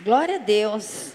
[0.00, 1.12] Glória a Deus.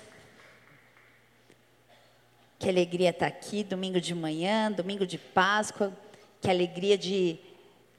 [2.59, 5.91] Que alegria estar aqui, domingo de manhã, domingo de Páscoa.
[6.39, 7.37] Que alegria de,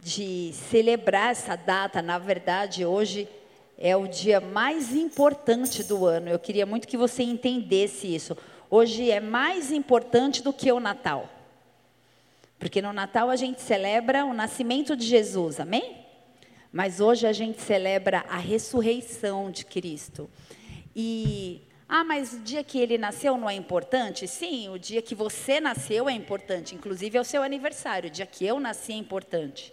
[0.01, 2.01] de celebrar essa data.
[2.01, 3.29] Na verdade, hoje
[3.77, 6.31] é o dia mais importante do ano.
[6.31, 8.37] Eu queria muito que você entendesse isso.
[8.71, 11.29] Hoje é mais importante do que o Natal.
[12.59, 16.07] Porque no Natal a gente celebra o nascimento de Jesus, amém?
[16.73, 20.31] Mas hoje a gente celebra a ressurreição de Cristo.
[21.01, 24.27] E ah, mas o dia que ele nasceu não é importante?
[24.27, 26.75] Sim, o dia que você nasceu é importante.
[26.75, 28.09] Inclusive é o seu aniversário.
[28.09, 29.73] O dia que eu nasci é importante.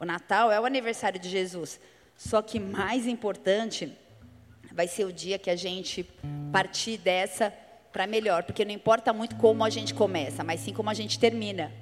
[0.00, 1.78] O Natal é o aniversário de Jesus.
[2.16, 3.96] Só que mais importante
[4.72, 6.02] vai ser o dia que a gente
[6.50, 7.54] partir dessa
[7.92, 11.20] para melhor, porque não importa muito como a gente começa, mas sim como a gente
[11.20, 11.72] termina.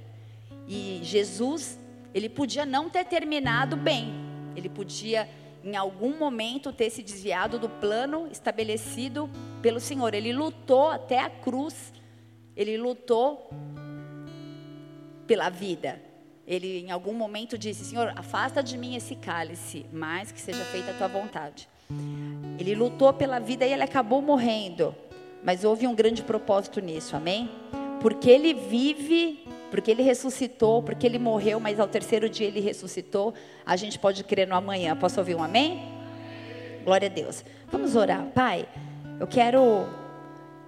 [0.68, 1.79] E Jesus,
[2.12, 4.12] ele podia não ter terminado bem.
[4.54, 5.27] Ele podia
[5.62, 9.28] em algum momento ter se desviado do plano estabelecido
[9.60, 10.14] pelo Senhor.
[10.14, 11.93] Ele lutou até a cruz,
[12.57, 13.51] ele lutou
[15.26, 16.01] pela vida.
[16.46, 20.90] Ele em algum momento disse: Senhor, afasta de mim esse cálice, mas que seja feita
[20.90, 21.68] a tua vontade.
[22.59, 24.95] Ele lutou pela vida e ele acabou morrendo.
[25.43, 27.49] Mas houve um grande propósito nisso, amém?
[28.01, 33.32] Porque ele vive porque ele ressuscitou, porque ele morreu, mas ao terceiro dia ele ressuscitou,
[33.65, 34.96] a gente pode crer no amanhã.
[34.96, 35.82] Posso ouvir um amém?
[36.85, 37.45] Glória a Deus.
[37.71, 38.27] Vamos orar.
[38.35, 38.66] Pai,
[39.18, 39.87] eu quero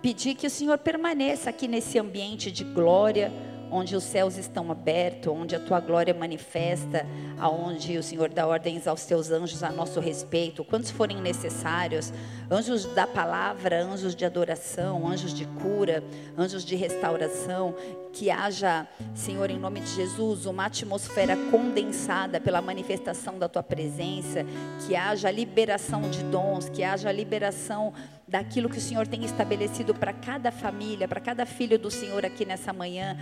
[0.00, 3.32] pedir que o Senhor permaneça aqui nesse ambiente de glória
[3.72, 7.06] onde os céus estão abertos, onde a tua glória manifesta,
[7.38, 12.12] aonde o Senhor dá ordens aos teus anjos a nosso respeito, quantos forem necessários,
[12.50, 16.04] anjos da palavra, anjos de adoração, anjos de cura,
[16.36, 17.74] anjos de restauração,
[18.12, 24.44] que haja, Senhor, em nome de Jesus, uma atmosfera condensada pela manifestação da tua presença,
[24.86, 27.94] que haja liberação de dons, que haja liberação
[28.32, 32.46] daquilo que o Senhor tem estabelecido para cada família, para cada filho do Senhor aqui
[32.46, 33.14] nessa manhã,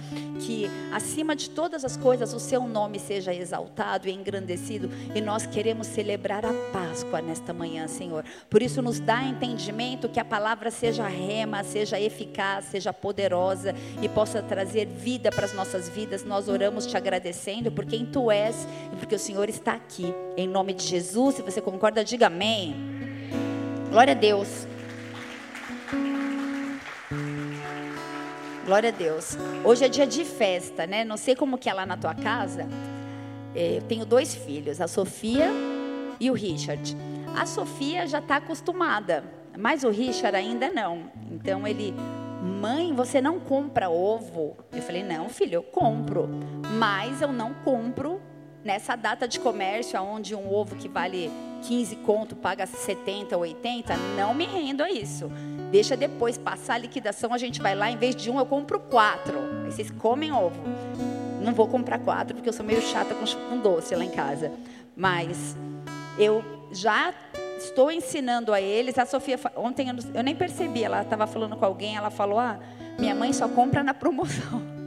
[0.47, 5.47] que acima de todas as coisas o seu nome seja exaltado e engrandecido, e nós
[5.47, 8.25] queremos celebrar a Páscoa nesta manhã, Senhor.
[8.49, 14.09] Por isso nos dá entendimento que a palavra seja rema, seja eficaz, seja poderosa e
[14.09, 16.25] possa trazer vida para as nossas vidas.
[16.25, 20.15] Nós oramos te agradecendo por quem tu és e porque o Senhor está aqui.
[20.37, 22.77] Em nome de Jesus, se você concorda, diga amém.
[23.91, 24.70] Glória a Deus.
[28.71, 29.37] Glória a Deus.
[29.65, 31.05] Hoje é dia de festa, né?
[31.05, 32.69] Não sei como que é lá na tua casa.
[33.53, 35.51] É, eu tenho dois filhos, a Sofia
[36.21, 36.97] e o Richard.
[37.37, 39.25] A Sofia já está acostumada,
[39.59, 41.11] mas o Richard ainda não.
[41.33, 41.93] Então ele,
[42.61, 44.57] mãe, você não compra ovo?
[44.71, 46.29] Eu falei, não, filho, eu compro,
[46.79, 48.21] mas eu não compro
[48.65, 51.31] nessa data de comércio, onde um ovo que vale
[51.63, 55.31] 15 conto paga 70, 80, não me rendo a isso.
[55.71, 58.81] Deixa depois passar a liquidação, a gente vai lá, em vez de um, eu compro
[58.81, 59.39] quatro.
[59.65, 60.61] Aí vocês comem ovo.
[61.41, 64.53] Não vou comprar quatro, porque eu sou meio chata com, com doce lá em casa.
[64.97, 65.57] Mas
[66.19, 67.15] eu já
[67.57, 68.99] estou ensinando a eles.
[68.99, 72.59] A Sofia, ontem eu, eu nem percebi, ela estava falando com alguém, ela falou: Ah,
[72.99, 74.80] minha mãe só compra na promoção.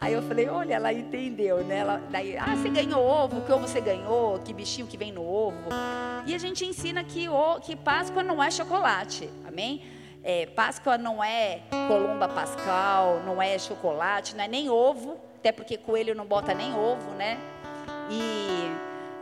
[0.00, 1.78] Aí eu falei, olha, ela entendeu, né?
[1.78, 5.28] Ela, daí, ah, você ganhou ovo, que ovo você ganhou, que bichinho que vem no
[5.28, 5.70] ovo.
[6.24, 9.82] E a gente ensina que, o, que Páscoa não é chocolate, amém?
[10.22, 15.76] É, Páscoa não é columba pascal, não é chocolate, não é nem ovo, até porque
[15.76, 17.36] coelho não bota nem ovo, né?
[18.08, 18.70] E,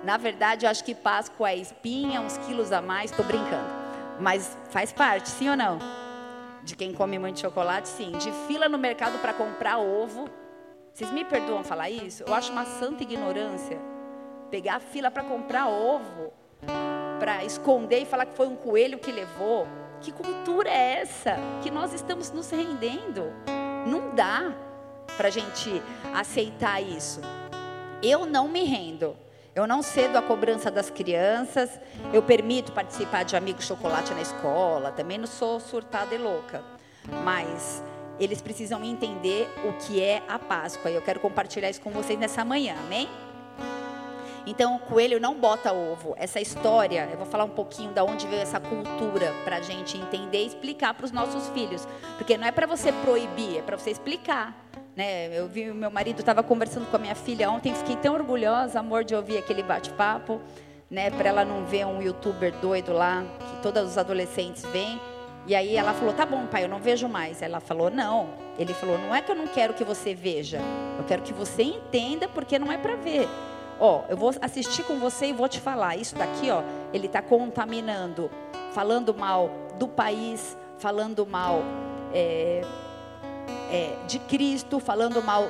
[0.05, 3.71] na verdade, eu acho que Páscoa é espinha, uns quilos a mais, estou brincando.
[4.21, 5.79] Mas faz parte, sim ou não?
[6.63, 8.13] De quem come muito chocolate, sim.
[8.13, 10.29] De fila no mercado para comprar ovo,
[10.97, 12.23] vocês me perdoam falar isso?
[12.27, 13.79] Eu acho uma santa ignorância
[14.51, 16.33] pegar a fila para comprar ovo,
[17.21, 19.69] para esconder e falar que foi um coelho que levou.
[20.01, 23.25] Que cultura é essa que nós estamos nos rendendo?
[23.87, 24.55] Não dá
[25.19, 25.83] para a gente
[26.15, 27.21] aceitar isso.
[28.03, 29.15] Eu não me rendo.
[29.55, 31.79] Eu não cedo a cobrança das crianças.
[32.11, 34.91] Eu permito participar de amigo chocolate na escola.
[34.93, 36.65] Também não sou surtada e louca.
[37.23, 37.83] Mas
[38.19, 40.91] eles precisam entender o que é a Páscoa.
[40.91, 43.09] E eu quero compartilhar isso com vocês nessa manhã, amém?
[44.47, 46.15] Então, o coelho não bota ovo.
[46.17, 49.99] Essa história, eu vou falar um pouquinho da onde veio essa cultura para a gente
[49.99, 51.87] entender e explicar para os nossos filhos.
[52.17, 54.55] Porque não é para você proibir, é para você explicar.
[54.95, 55.37] Né?
[55.37, 59.05] Eu vi, meu marido estava conversando com a minha filha ontem, fiquei tão orgulhosa, amor,
[59.05, 60.41] de ouvir aquele bate-papo,
[60.91, 61.11] né?
[61.11, 64.99] Para ela não ver um youtuber doido lá, que todos os adolescentes veem.
[65.47, 67.41] E aí ela falou: "Tá bom, pai, eu não vejo mais".
[67.41, 68.29] Ela falou: "Não".
[68.59, 70.61] Ele falou: "Não é que eu não quero que você veja.
[70.99, 73.29] Eu quero que você entenda porque não é para ver.
[73.79, 75.97] ó, eu vou assistir com você e vou te falar.
[75.97, 76.63] Isso daqui, ó,
[76.93, 78.31] ele está contaminando,
[78.73, 81.63] falando mal do país, falando mal
[82.13, 82.63] é,
[83.71, 85.47] é, de Cristo, falando mal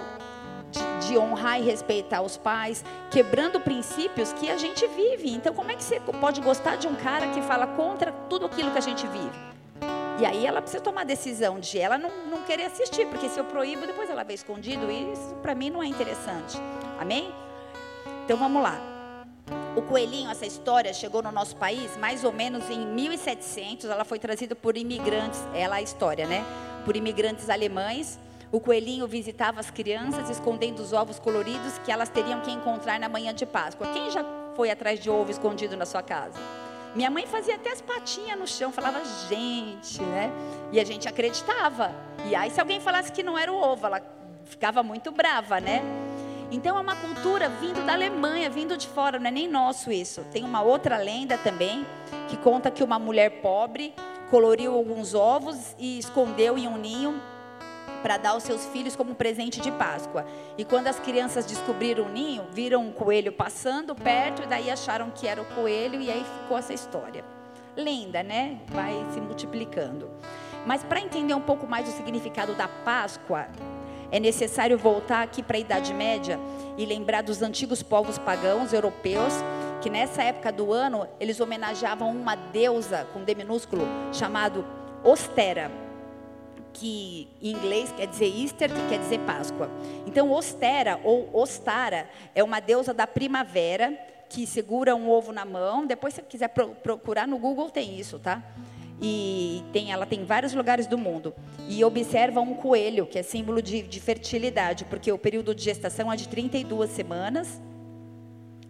[0.71, 5.33] de, de, honrar e respeitar os pais, quebrando princípios que a gente vive.
[5.33, 8.71] Então, como é que você pode gostar de um cara que fala contra tudo aquilo
[8.71, 9.56] que a gente vive?
[10.19, 13.39] E aí ela precisa tomar a decisão de ela não, não querer assistir, porque se
[13.39, 16.57] eu proíbo, depois ela vê escondido, e isso para mim não é interessante.
[16.99, 17.31] Amém?
[18.25, 18.81] Então vamos lá.
[19.77, 23.85] O coelhinho, essa história chegou no nosso país mais ou menos em 1700.
[23.91, 26.43] Ela foi trazida por imigrantes, ela é a história, né?
[26.85, 28.19] Por imigrantes alemães.
[28.51, 33.09] O coelhinho visitava as crianças, escondendo os ovos coloridos que elas teriam que encontrar na
[33.09, 33.87] manhã de Páscoa.
[33.93, 34.25] Quem já
[34.55, 36.39] foi atrás de ovo escondido na sua casa?
[36.97, 40.33] Minha mãe fazia até as patinhas no chão, falava, gente, né?
[40.73, 41.95] E a gente acreditava.
[42.25, 44.01] E aí, se alguém falasse que não era o ovo, ela
[44.47, 45.83] ficava muito brava, né?
[46.51, 50.25] Então é uma cultura vindo da Alemanha, vindo de fora, não é nem nosso isso.
[50.33, 51.85] Tem uma outra lenda também
[52.29, 53.93] que conta que uma mulher pobre
[54.31, 57.21] coloriu alguns ovos e escondeu em um ninho
[57.97, 60.25] para dar aos seus filhos como presente de Páscoa.
[60.57, 65.11] E quando as crianças descobriram o ninho, viram um coelho passando perto e daí acharam
[65.11, 67.25] que era o coelho e aí ficou essa história.
[67.77, 68.59] Lenda, né?
[68.69, 70.11] Vai se multiplicando.
[70.65, 73.47] Mas para entender um pouco mais o significado da Páscoa,
[74.11, 76.39] é necessário voltar aqui para a Idade Média
[76.79, 79.33] e lembrar dos antigos povos pagãos europeus
[79.81, 84.65] que nessa época do ano eles homenageavam uma deusa com D minúsculo chamado
[85.05, 85.71] Ostera,
[86.79, 89.71] que em inglês quer dizer Easter, que quer dizer Páscoa.
[90.07, 95.87] Então Ostera ou Ostara é uma deusa da primavera que segura um ovo na mão.
[95.87, 98.43] Depois se quiser procurar no Google tem isso, tá?
[99.01, 101.35] e tem, ela tem vários lugares do mundo.
[101.69, 106.13] E observa um coelho, que é símbolo de, de fertilidade, porque o período de gestação
[106.13, 107.61] é de 32 semanas,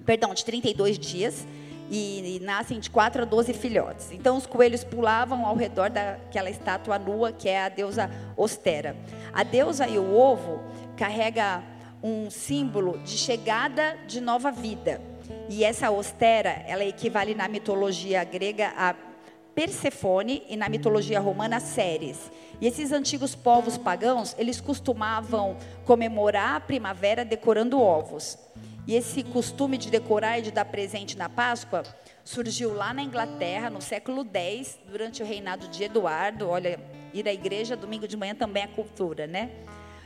[0.04, 1.46] perdão, de 32 dias,
[1.90, 4.10] e, e nascem de 4 a 12 filhotes.
[4.12, 8.96] Então os coelhos pulavam ao redor daquela estátua nua, que é a deusa Ostera.
[9.32, 10.60] A deusa e o ovo
[10.96, 11.62] carrega
[12.02, 15.00] um símbolo de chegada de nova vida.
[15.48, 18.94] E essa Ostera, ela equivale na mitologia grega a
[19.54, 22.30] Persefone e na mitologia romana Ceres.
[22.60, 25.56] E esses antigos povos pagãos, eles costumavam
[25.86, 28.38] comemorar a primavera decorando ovos.
[28.86, 31.82] E esse costume de decorar e de dar presente na Páscoa
[32.22, 36.48] surgiu lá na Inglaterra no século X, durante o reinado de Eduardo.
[36.48, 36.78] Olha,
[37.12, 39.50] ir à igreja domingo de manhã também é cultura, né?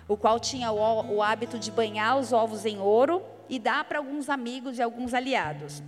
[0.08, 3.98] O qual tinha o, o hábito de banhar os ovos em ouro e dar para
[3.98, 5.82] alguns amigos e alguns aliados.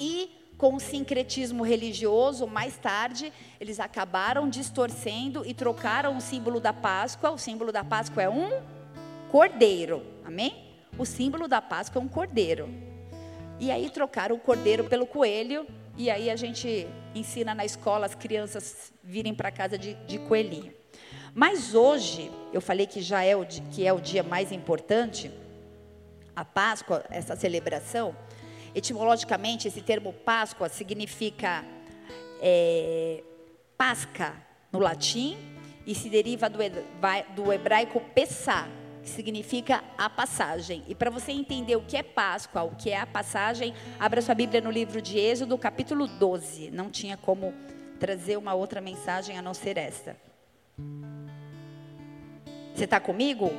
[0.00, 6.72] E com o sincretismo religioso, mais tarde, eles acabaram distorcendo e trocaram o símbolo da
[6.72, 7.30] Páscoa.
[7.30, 8.60] O símbolo da Páscoa é um
[9.30, 10.02] cordeiro.
[10.24, 10.69] Amém?
[11.00, 12.68] O símbolo da Páscoa é um cordeiro.
[13.58, 15.66] E aí trocaram o cordeiro pelo coelho.
[15.96, 20.74] E aí a gente ensina na escola as crianças virem para casa de, de coelhinho.
[21.34, 25.30] Mas hoje, eu falei que já é o, que é o dia mais importante,
[26.36, 28.14] a Páscoa, essa celebração.
[28.74, 31.64] Etimologicamente, esse termo Páscoa significa
[32.42, 33.24] é,
[33.74, 34.34] Pasca
[34.70, 35.38] no latim
[35.86, 36.58] e se deriva do,
[37.34, 38.79] do hebraico Pessá, que
[39.10, 40.82] significa a passagem.
[40.88, 44.34] E para você entender o que é Páscoa, o que é a passagem, abra sua
[44.34, 46.70] Bíblia no livro de Êxodo, capítulo 12.
[46.70, 47.52] Não tinha como
[47.98, 50.16] trazer uma outra mensagem a não ser esta.
[52.74, 53.50] Você está comigo?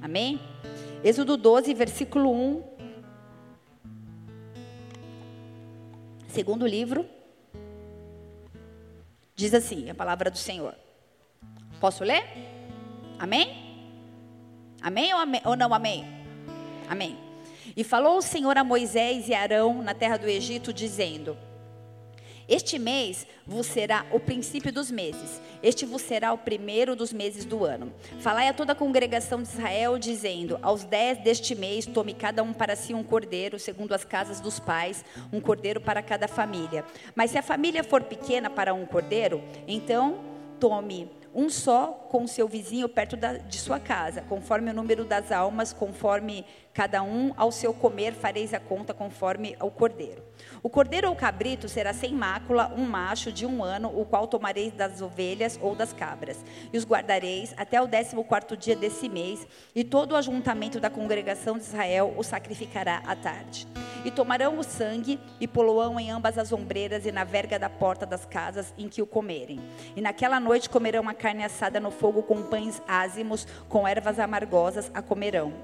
[0.00, 0.40] Amém?
[1.02, 2.74] Êxodo 12, versículo 1
[6.34, 7.06] Segundo livro,
[9.36, 10.74] diz assim a palavra do Senhor.
[11.78, 12.24] Posso ler?
[13.20, 13.63] Amém?
[14.84, 16.04] Amém ou, amém, ou não amém?
[16.86, 17.16] Amém.
[17.74, 21.38] E falou o Senhor a Moisés e Arão na terra do Egito, dizendo:
[22.46, 25.40] este mês vos será o princípio dos meses.
[25.62, 27.90] Este vos será o primeiro dos meses do ano.
[28.20, 32.52] Falai a toda a congregação de Israel, dizendo: Aos dez deste mês, tome cada um
[32.52, 36.84] para si um cordeiro, segundo as casas dos pais, um cordeiro para cada família.
[37.14, 40.18] Mas se a família for pequena para um cordeiro, então
[40.60, 45.04] tome um só com o seu vizinho perto da, de sua casa, conforme o número
[45.04, 50.22] das almas, conforme cada um ao seu comer, fareis a conta conforme ao cordeiro.
[50.62, 54.72] O cordeiro ou cabrito será sem mácula, um macho de um ano, o qual tomareis
[54.72, 59.46] das ovelhas ou das cabras, e os guardareis até o décimo quarto dia desse mês,
[59.74, 63.68] e todo o ajuntamento da congregação de Israel o sacrificará à tarde.
[64.04, 68.04] E tomarão o sangue e poloão em ambas as ombreiras e na verga da porta
[68.04, 69.60] das casas em que o comerem.
[69.96, 74.90] E naquela noite comerão a carne assada no fogo com pães ázimos, com ervas amargosas
[74.92, 75.54] a comerão.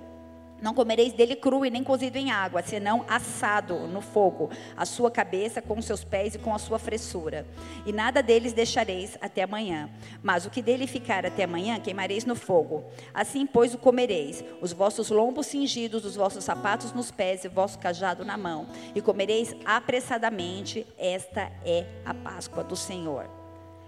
[0.63, 5.11] Não comereis dele cru e nem cozido em água, senão assado no fogo, a sua
[5.11, 7.47] cabeça com os seus pés e com a sua fressura.
[7.85, 9.91] E nada deles deixareis até amanhã.
[10.23, 12.83] Mas o que dele ficar até amanhã, queimareis no fogo.
[13.13, 17.51] Assim, pois, o comereis: os vossos lombos cingidos, os vossos sapatos nos pés e o
[17.51, 18.67] vosso cajado na mão.
[18.95, 20.87] E comereis apressadamente.
[20.97, 23.40] Esta é a Páscoa do Senhor.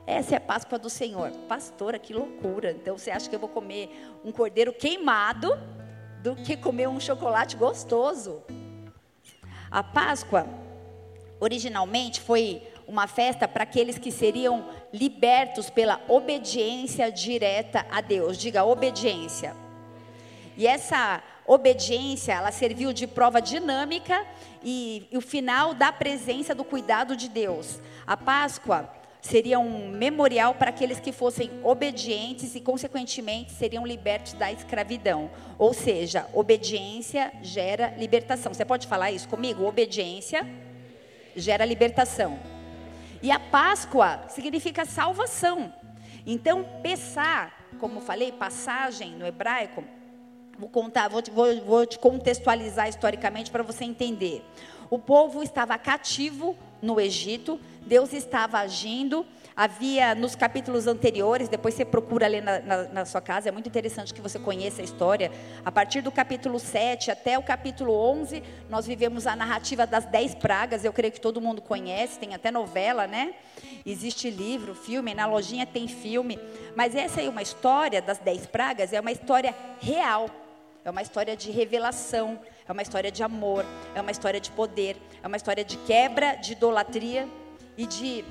[0.07, 1.31] Essa é a Páscoa do Senhor.
[1.49, 2.73] Pastora, que loucura.
[2.73, 3.91] Então, você acha que eu vou comer
[4.25, 5.57] um cordeiro queimado?
[6.23, 8.43] do que comer um chocolate gostoso.
[9.71, 10.47] A Páscoa,
[11.41, 18.39] originalmente, foi uma festa para aqueles que seriam libertos pela obediência direta a Deus.
[18.39, 19.57] Diga obediência.
[20.57, 24.25] E essa obediência, ela serviu de prova dinâmica
[24.63, 27.81] e, e o final da presença do cuidado de Deus.
[28.07, 28.89] A Páscoa
[29.23, 35.31] seria um memorial para aqueles que fossem obedientes e, consequentemente, seriam libertos da escravidão.
[35.57, 38.52] Ou seja, obediência gera libertação.
[38.52, 39.64] Você pode falar isso comigo?
[39.64, 40.45] Obediência
[41.37, 42.38] gera libertação.
[43.23, 45.73] E a Páscoa significa salvação.
[46.26, 49.85] Então, Pessá, como falei, passagem no hebraico,
[50.59, 54.45] vou contar, vou, vou, vou te contextualizar historicamente para você entender.
[54.93, 59.25] O povo estava cativo no Egito, Deus estava agindo.
[59.57, 63.67] Havia nos capítulos anteriores, depois você procura ler na, na, na, sua casa, é muito
[63.67, 65.33] interessante que você conheça a história.
[65.65, 70.35] A partir do capítulo 7 até o capítulo 11, nós vivemos a narrativa das dez
[70.35, 73.33] pragas, eu creio que todo mundo conhece, tem até novela, né?
[73.87, 76.39] Existe livro, filme, na lojinha tem filme.
[76.77, 80.29] Mas essa aí, uma história das dez pragas, é uma história real,
[80.85, 82.39] é uma história de revelação,
[82.73, 86.37] é uma história de amor, é uma história de poder, é uma história de quebra
[86.37, 87.29] de idolatria
[87.76, 88.25] e de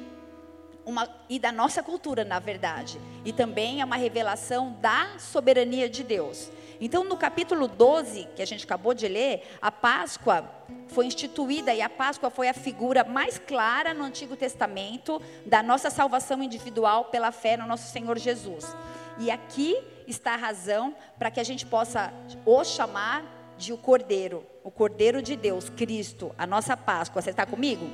[0.84, 3.00] uma, e da nossa cultura, na verdade.
[3.24, 6.50] E também é uma revelação da soberania de Deus.
[6.80, 10.44] Então, no capítulo 12, que a gente acabou de ler, a Páscoa
[10.88, 15.92] foi instituída e a Páscoa foi a figura mais clara no Antigo Testamento da nossa
[15.92, 18.76] salvação individual pela fé no nosso Senhor Jesus.
[19.20, 22.12] E aqui está a razão para que a gente possa
[22.44, 27.22] o chamar de o Cordeiro, o Cordeiro de Deus, Cristo, a nossa Páscoa.
[27.22, 27.88] Você está comigo?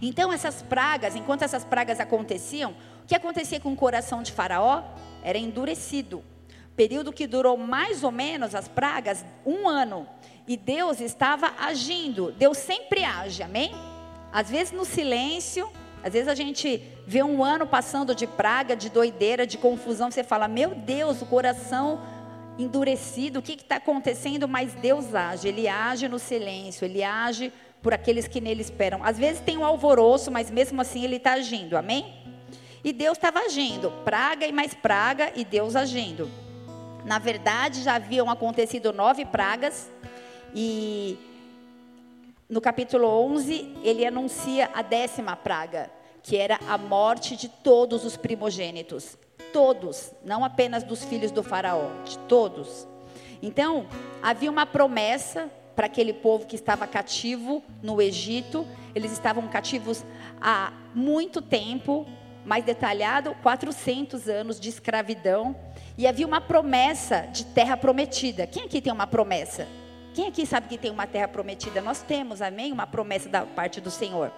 [0.00, 2.70] Então, essas pragas, enquanto essas pragas aconteciam,
[3.02, 4.84] o que acontecia com o coração de Faraó?
[5.24, 6.22] Era endurecido.
[6.76, 10.06] Período que durou mais ou menos as pragas, um ano.
[10.46, 12.30] E Deus estava agindo.
[12.32, 13.72] Deus sempre age, amém?
[14.32, 15.68] Às vezes no silêncio,
[16.02, 20.10] às vezes a gente vê um ano passando de praga, de doideira, de confusão.
[20.10, 22.00] Você fala, meu Deus, o coração
[22.58, 24.46] endurecido, o que está acontecendo?
[24.48, 27.52] Mas Deus age, Ele age no silêncio, Ele age
[27.82, 29.02] por aqueles que nele esperam.
[29.02, 32.14] Às vezes tem um alvoroço, mas mesmo assim ele está agindo, amém?
[32.84, 36.30] E Deus estava agindo, praga e mais praga, e Deus agindo.
[37.04, 39.90] Na verdade, já haviam acontecido nove pragas,
[40.54, 41.18] e
[42.48, 45.90] no capítulo 11, ele anuncia a décima praga,
[46.22, 49.16] que era a morte de todos os primogênitos.
[49.52, 52.86] Todos, não apenas dos filhos do Faraó, de todos.
[53.42, 53.86] Então,
[54.22, 58.66] havia uma promessa para aquele povo que estava cativo no Egito.
[58.94, 60.04] Eles estavam cativos
[60.40, 62.06] há muito tempo,
[62.44, 65.56] mais detalhado, 400 anos de escravidão.
[65.96, 68.46] E havia uma promessa de terra prometida.
[68.46, 69.66] Quem aqui tem uma promessa?
[70.14, 71.80] Quem aqui sabe que tem uma terra prometida?
[71.80, 72.72] Nós temos, amém?
[72.72, 74.32] Uma promessa da parte do Senhor.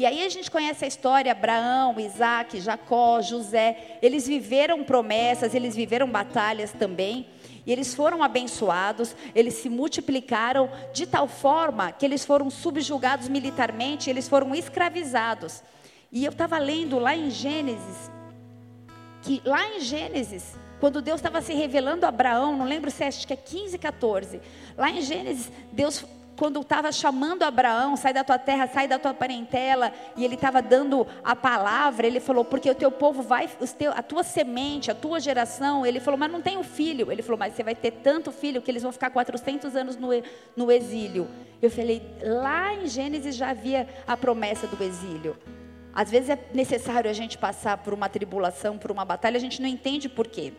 [0.00, 5.76] E aí a gente conhece a história, Abraão, Isaac, Jacó, José, eles viveram promessas, eles
[5.76, 7.26] viveram batalhas também.
[7.66, 14.08] E eles foram abençoados, eles se multiplicaram de tal forma que eles foram subjugados militarmente,
[14.08, 15.62] eles foram escravizados.
[16.10, 18.10] E eu estava lendo lá em Gênesis,
[19.20, 23.08] que lá em Gênesis, quando Deus estava se revelando a Abraão, não lembro se é,
[23.08, 24.40] acho que é 15, 14.
[24.78, 26.06] Lá em Gênesis, Deus
[26.40, 30.62] quando estava chamando Abraão, sai da tua terra, sai da tua parentela, e ele estava
[30.62, 33.46] dando a palavra, ele falou, porque o teu povo vai,
[33.94, 37.12] a tua semente, a tua geração, ele falou, mas não tem um filho.
[37.12, 40.08] Ele falou, mas você vai ter tanto filho que eles vão ficar 400 anos no,
[40.56, 41.28] no exílio.
[41.60, 45.36] Eu falei, lá em Gênesis já havia a promessa do exílio.
[45.92, 49.60] Às vezes é necessário a gente passar por uma tribulação, por uma batalha, a gente
[49.60, 50.54] não entende por quê.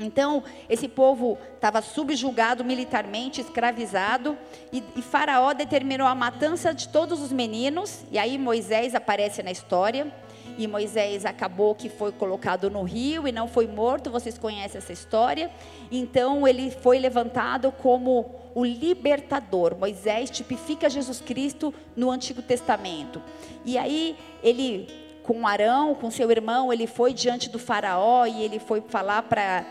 [0.00, 4.36] Então, esse povo estava subjugado militarmente, escravizado,
[4.72, 9.50] e, e, Faraó determinou a matança de todos os meninos, e aí Moisés aparece na
[9.50, 10.10] história,
[10.56, 14.92] e Moisés acabou que foi colocado no rio e não foi morto, vocês conhecem essa
[14.92, 15.50] história.
[15.90, 19.76] Então, ele foi levantado como o libertador.
[19.78, 23.22] Moisés tipifica Jesus Cristo no Antigo Testamento.
[23.64, 24.88] E aí, ele,
[25.22, 29.64] com Arão, com seu irmão, ele foi diante do Faraó e ele foi falar para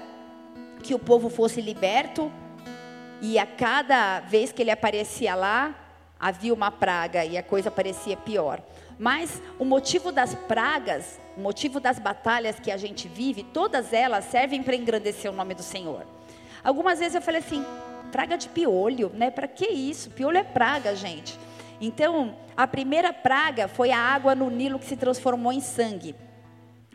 [0.81, 2.31] que o povo fosse liberto.
[3.21, 5.75] E a cada vez que ele aparecia lá,
[6.19, 8.61] havia uma praga e a coisa parecia pior.
[8.97, 14.25] Mas o motivo das pragas, o motivo das batalhas que a gente vive, todas elas
[14.25, 16.05] servem para engrandecer o nome do Senhor.
[16.63, 17.65] Algumas vezes eu falei assim,
[18.11, 19.31] praga de piolho, né?
[19.31, 20.09] Para que isso?
[20.09, 21.39] Piolho é praga, gente.
[21.79, 26.13] Então, a primeira praga foi a água no Nilo que se transformou em sangue.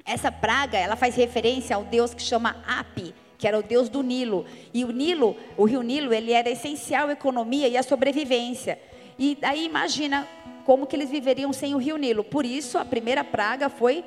[0.05, 3.15] Essa praga, ela faz referência ao Deus que chama Api,
[3.45, 4.47] que era o Deus do Nilo.
[4.73, 8.79] E o Nilo, o rio Nilo, ele era essencial à economia e à sobrevivência.
[9.19, 10.27] E aí imagina
[10.65, 12.25] como que eles viveriam sem o rio Nilo.
[12.25, 14.03] Por isso, a primeira praga foi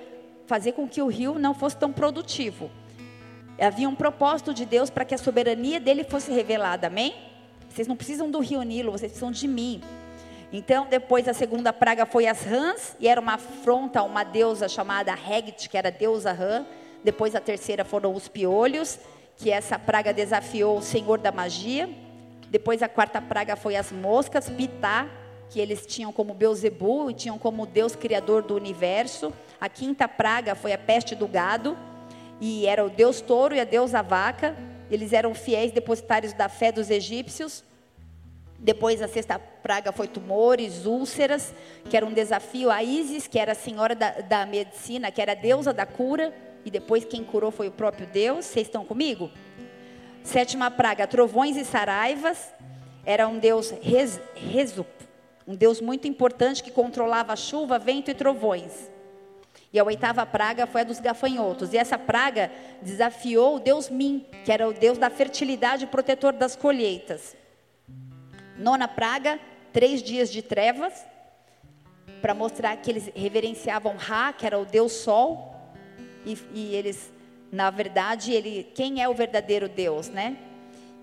[0.48, 2.72] fazer com que o rio não fosse tão produtivo.
[3.62, 7.14] Havia um propósito de Deus para que a soberania dele fosse revelada, amém?
[7.70, 9.84] Vocês não precisam do rio Nilo, vocês precisam de mim.
[10.52, 14.68] Então, depois a segunda praga foi as rãs, e era uma afronta a uma deusa
[14.68, 16.66] chamada Hegit, que era deusa rã.
[17.04, 19.00] Depois a terceira foram os piolhos,
[19.38, 21.90] que essa praga desafiou o senhor da magia.
[22.50, 25.08] Depois a quarta praga foi as moscas, Pitá,
[25.50, 29.32] que eles tinham como Beuzebu e tinham como Deus criador do universo.
[29.62, 31.78] A quinta praga foi a peste do gado,
[32.42, 34.56] e era o Deus touro e a deusa vaca.
[34.90, 37.64] Eles eram fiéis depositários da fé dos egípcios.
[38.60, 41.54] Depois a sexta praga foi tumores, úlceras,
[41.90, 45.34] que era um desafio a Isis, que era a senhora da, da medicina, que era
[45.34, 46.34] a deusa da cura.
[46.68, 48.44] E depois quem curou foi o próprio Deus.
[48.44, 49.32] Vocês estão comigo?
[50.22, 52.54] Sétima praga, trovões e saraivas.
[53.06, 53.74] Era um deus
[54.36, 54.90] Rezup,
[55.48, 58.92] um deus muito importante que controlava chuva, vento e trovões.
[59.72, 61.72] E a oitava praga foi a dos gafanhotos.
[61.72, 66.34] E essa praga desafiou o deus Min, que era o deus da fertilidade e protetor
[66.34, 67.34] das colheitas.
[68.58, 69.40] Nona praga,
[69.72, 71.06] três dias de trevas,
[72.22, 75.57] para mostrar que eles reverenciavam Ra, que era o Deus Sol,
[76.28, 77.12] e, e eles,
[77.52, 80.38] na verdade, ele, quem é o verdadeiro Deus, né?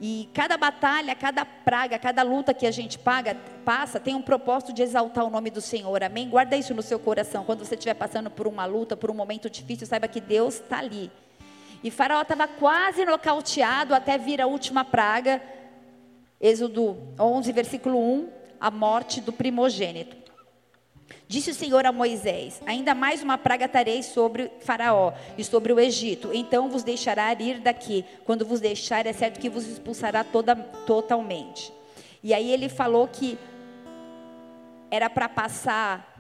[0.01, 4.73] E cada batalha, cada praga, cada luta que a gente paga, passa, tem um propósito
[4.73, 6.03] de exaltar o nome do Senhor.
[6.03, 6.29] Amém?
[6.29, 7.45] Guarda isso no seu coração.
[7.45, 10.79] Quando você estiver passando por uma luta, por um momento difícil, saiba que Deus está
[10.79, 11.11] ali.
[11.83, 15.41] E Faraó estava quase nocauteado até vir a última praga,
[16.41, 18.29] Êxodo 11, versículo 1,
[18.61, 20.24] a morte do primogênito.
[21.27, 25.81] Disse o Senhor a Moisés: Ainda mais uma praga tarei sobre Faraó e sobre o
[25.81, 26.31] Egito.
[26.33, 28.05] Então vos deixará ir daqui.
[28.25, 30.55] Quando vos deixar, é certo que vos expulsará toda,
[30.87, 31.73] totalmente.
[32.23, 33.39] E aí ele falou que
[34.91, 36.13] era para passar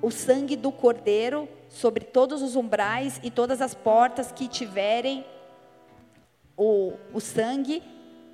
[0.00, 5.24] o sangue do cordeiro sobre todos os umbrais e todas as portas que tiverem
[6.56, 7.82] o, o sangue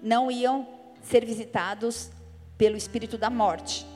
[0.02, 0.66] não iam
[1.02, 2.10] ser visitados
[2.56, 3.93] pelo espírito da morte.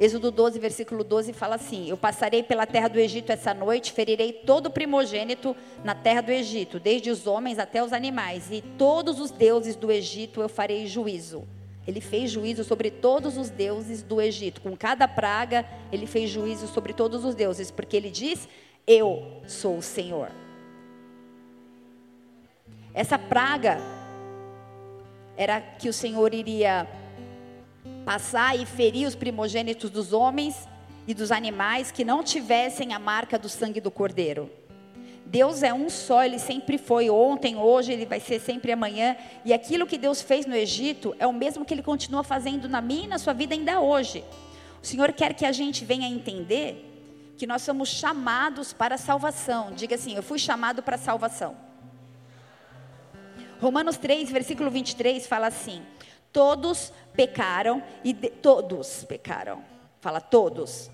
[0.00, 4.32] Êxodo 12, versículo 12 fala assim: Eu passarei pela terra do Egito essa noite, ferirei
[4.32, 9.32] todo primogênito na terra do Egito, desde os homens até os animais, e todos os
[9.32, 11.46] deuses do Egito eu farei juízo.
[11.84, 14.60] Ele fez juízo sobre todos os deuses do Egito.
[14.60, 18.48] Com cada praga, ele fez juízo sobre todos os deuses, porque ele diz:
[18.86, 20.30] Eu sou o Senhor.
[22.94, 23.78] Essa praga
[25.36, 26.86] era que o Senhor iria
[28.08, 30.66] passar e ferir os primogênitos dos homens
[31.06, 34.50] e dos animais que não tivessem a marca do sangue do cordeiro.
[35.26, 39.14] Deus é um só, ele sempre foi ontem, hoje, ele vai ser sempre amanhã.
[39.44, 42.80] E aquilo que Deus fez no Egito é o mesmo que ele continua fazendo na
[42.80, 44.24] minha e na sua vida ainda hoje.
[44.82, 49.74] O Senhor quer que a gente venha entender que nós somos chamados para a salvação.
[49.74, 51.54] Diga assim: Eu fui chamado para a salvação.
[53.60, 55.82] Romanos 3, versículo 23 fala assim:
[56.38, 59.60] Todos pecaram e de, todos pecaram.
[60.00, 60.88] Fala todos.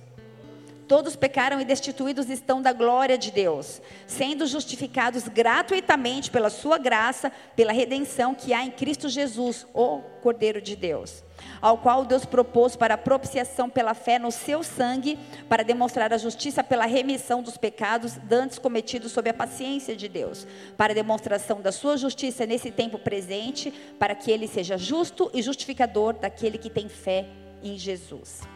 [0.87, 7.33] Todos pecaram e destituídos estão da glória de Deus, sendo justificados gratuitamente pela sua graça,
[7.57, 11.25] pela redenção que há em Cristo Jesus, o Cordeiro de Deus
[11.61, 15.19] ao qual Deus propôs para propiciação pela fé no seu sangue,
[15.49, 20.47] para demonstrar a justiça pela remissão dos pecados dantes cometidos sob a paciência de Deus,
[20.77, 26.15] para demonstração da sua justiça nesse tempo presente, para que ele seja justo e justificador
[26.15, 27.27] daquele que tem fé
[27.63, 28.54] em Jesus.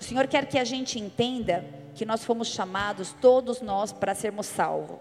[0.00, 4.46] O Senhor quer que a gente entenda que nós fomos chamados, todos nós, para sermos
[4.46, 4.98] salvos.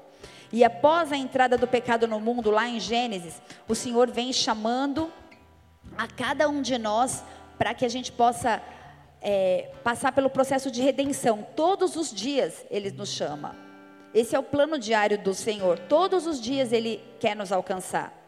[0.51, 5.11] E após a entrada do pecado no mundo, lá em Gênesis, o Senhor vem chamando
[5.97, 7.23] a cada um de nós
[7.57, 8.61] para que a gente possa
[9.21, 11.45] é, passar pelo processo de redenção.
[11.55, 13.55] Todos os dias Ele nos chama.
[14.13, 15.79] Esse é o plano diário do Senhor.
[15.79, 18.22] Todos os dias Ele quer nos alcançar.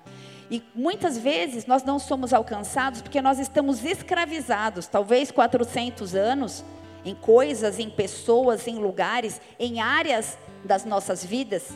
[0.49, 6.63] E muitas vezes nós não somos alcançados porque nós estamos escravizados, talvez 400 anos,
[7.03, 11.75] em coisas, em pessoas, em lugares, em áreas das nossas vidas.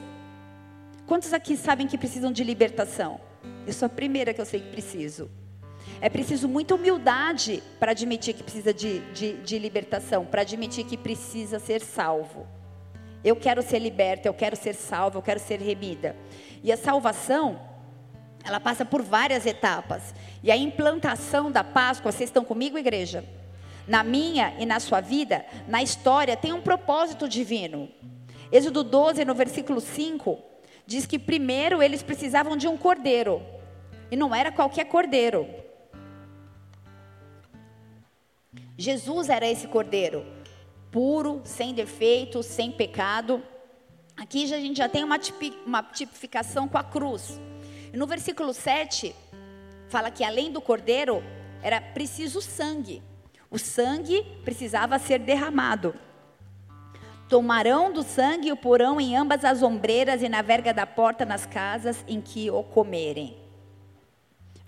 [1.06, 3.20] Quantos aqui sabem que precisam de libertação?
[3.66, 5.30] Eu sou a primeira que eu sei que preciso.
[6.02, 10.96] É preciso muita humildade para admitir que precisa de, de, de libertação, para admitir que
[10.96, 12.48] precisa ser salvo.
[13.24, 16.16] Eu quero ser liberta, eu quero ser salva, eu quero ser remida.
[16.64, 17.60] E a salvação,
[18.44, 20.14] ela passa por várias etapas.
[20.44, 23.24] E a implantação da Páscoa, vocês estão comigo, igreja?
[23.88, 27.90] Na minha e na sua vida, na história, tem um propósito divino.
[28.52, 30.40] Êxodo 12, no versículo 5,
[30.86, 33.42] diz que primeiro eles precisavam de um cordeiro.
[34.12, 35.48] E não era qualquer cordeiro.
[38.78, 40.26] Jesus era esse cordeiro,
[40.90, 43.44] puro, sem defeito, sem pecado.
[44.16, 45.20] Aqui a gente já tem uma,
[45.84, 47.40] tipificação com a cruz.
[47.94, 49.16] No versículo 7,
[49.88, 51.24] fala que além do cordeiro,
[51.62, 53.02] era preciso sangue.
[53.50, 55.96] O sangue precisava ser derramado.
[57.28, 61.26] Tomarão do sangue e o porão em ambas as ombreiras e na verga da porta
[61.26, 63.38] nas casas em que o comerem.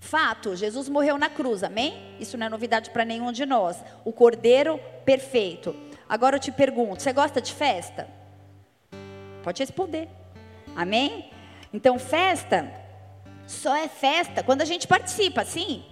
[0.00, 2.16] Fato, Jesus morreu na cruz, amém?
[2.18, 3.82] Isso não é novidade para nenhum de nós.
[4.04, 5.74] O cordeiro perfeito.
[6.08, 8.08] Agora eu te pergunto: você gosta de festa?
[9.44, 10.08] Pode responder.
[10.74, 11.30] Amém?
[11.72, 12.81] Então, festa
[13.52, 15.84] só é festa quando a gente participa, sim.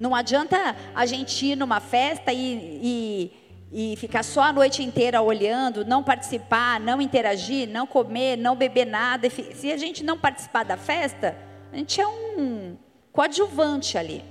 [0.00, 3.30] Não adianta a gente ir numa festa e,
[3.72, 8.56] e, e ficar só a noite inteira olhando, não participar, não interagir, não comer, não
[8.56, 9.30] beber nada.
[9.30, 11.36] Se a gente não participar da festa,
[11.72, 12.76] a gente é um
[13.12, 14.24] coadjuvante ali.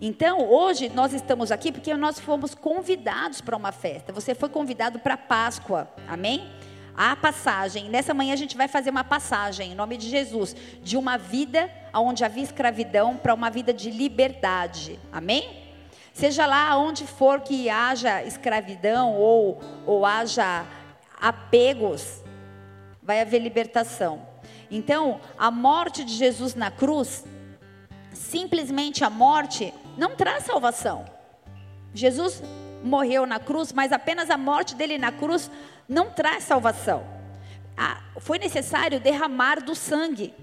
[0.00, 4.12] Então, hoje nós estamos aqui porque nós fomos convidados para uma festa.
[4.12, 6.46] Você foi convidado para a Páscoa, amém?
[6.94, 10.96] A passagem, nessa manhã a gente vai fazer uma passagem, em nome de Jesus, de
[10.96, 11.70] uma vida
[12.00, 15.64] onde havia escravidão para uma vida de liberdade, amém?
[16.12, 20.64] Seja lá onde for que haja escravidão ou, ou haja
[21.20, 22.22] apegos,
[23.02, 24.26] vai haver libertação.
[24.70, 27.24] Então, a morte de Jesus na cruz
[28.12, 31.04] simplesmente a morte não traz salvação.
[31.92, 32.42] Jesus
[32.82, 35.50] morreu na cruz, mas apenas a morte dele na cruz
[35.88, 37.04] não traz salvação.
[37.76, 40.34] Ah, foi necessário derramar do sangue.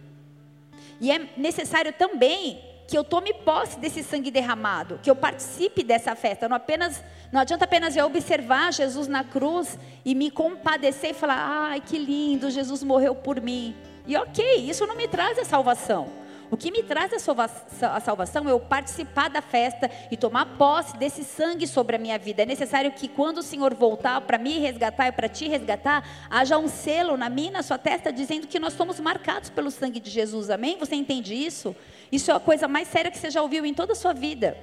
[1.01, 6.15] E é necessário também que eu tome posse desse sangue derramado, que eu participe dessa
[6.15, 6.47] festa.
[6.47, 11.69] Não apenas, não adianta apenas eu observar Jesus na cruz e me compadecer e falar:
[11.71, 13.75] "Ai, que lindo, Jesus morreu por mim".
[14.05, 16.09] E OK, isso não me traz a salvação.
[16.51, 21.23] O que me traz a salvação é eu participar da festa e tomar posse desse
[21.23, 22.43] sangue sobre a minha vida.
[22.43, 26.57] É necessário que quando o Senhor voltar para me resgatar e para te resgatar, haja
[26.57, 30.09] um selo na minha na sua testa dizendo que nós somos marcados pelo sangue de
[30.09, 30.49] Jesus.
[30.49, 30.77] Amém?
[30.77, 31.73] Você entende isso?
[32.11, 34.57] Isso é a coisa mais séria que você já ouviu em toda a sua vida.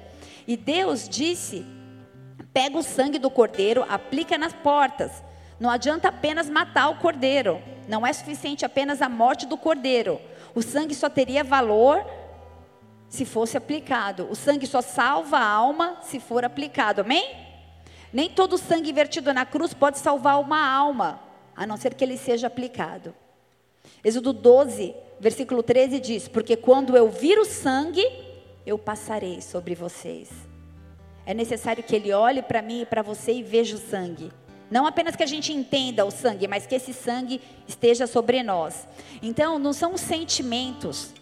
[0.47, 1.65] E Deus disse:
[2.53, 5.11] pega o sangue do cordeiro, aplica nas portas.
[5.59, 7.63] Não adianta apenas matar o cordeiro.
[7.89, 10.21] Não é suficiente apenas a morte do cordeiro.
[10.59, 12.05] O sangue só teria valor
[13.09, 14.27] se fosse aplicado.
[14.29, 17.03] O sangue só salva a alma se for aplicado.
[17.03, 17.33] Amém?
[18.13, 21.21] Nem todo sangue vertido na cruz pode salvar uma alma,
[21.55, 23.15] a não ser que ele seja aplicado.
[24.03, 28.05] Êxodo 12, versículo 13 diz: Porque quando eu vir o sangue,
[28.67, 30.29] eu passarei sobre vocês.
[31.25, 34.33] É necessário que ele olhe para mim e para você e veja o sangue.
[34.69, 38.89] Não apenas que a gente entenda o sangue, mas que esse sangue esteja sobre nós.
[39.23, 41.13] Então, não são os sentimentos,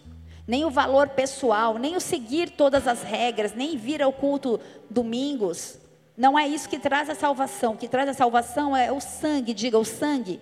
[0.47, 5.79] nem o valor pessoal, nem o seguir todas as regras, nem vir ao culto domingos.
[6.15, 7.73] Não é isso que traz a salvação.
[7.73, 10.39] O que traz a salvação é o sangue, diga o sangue.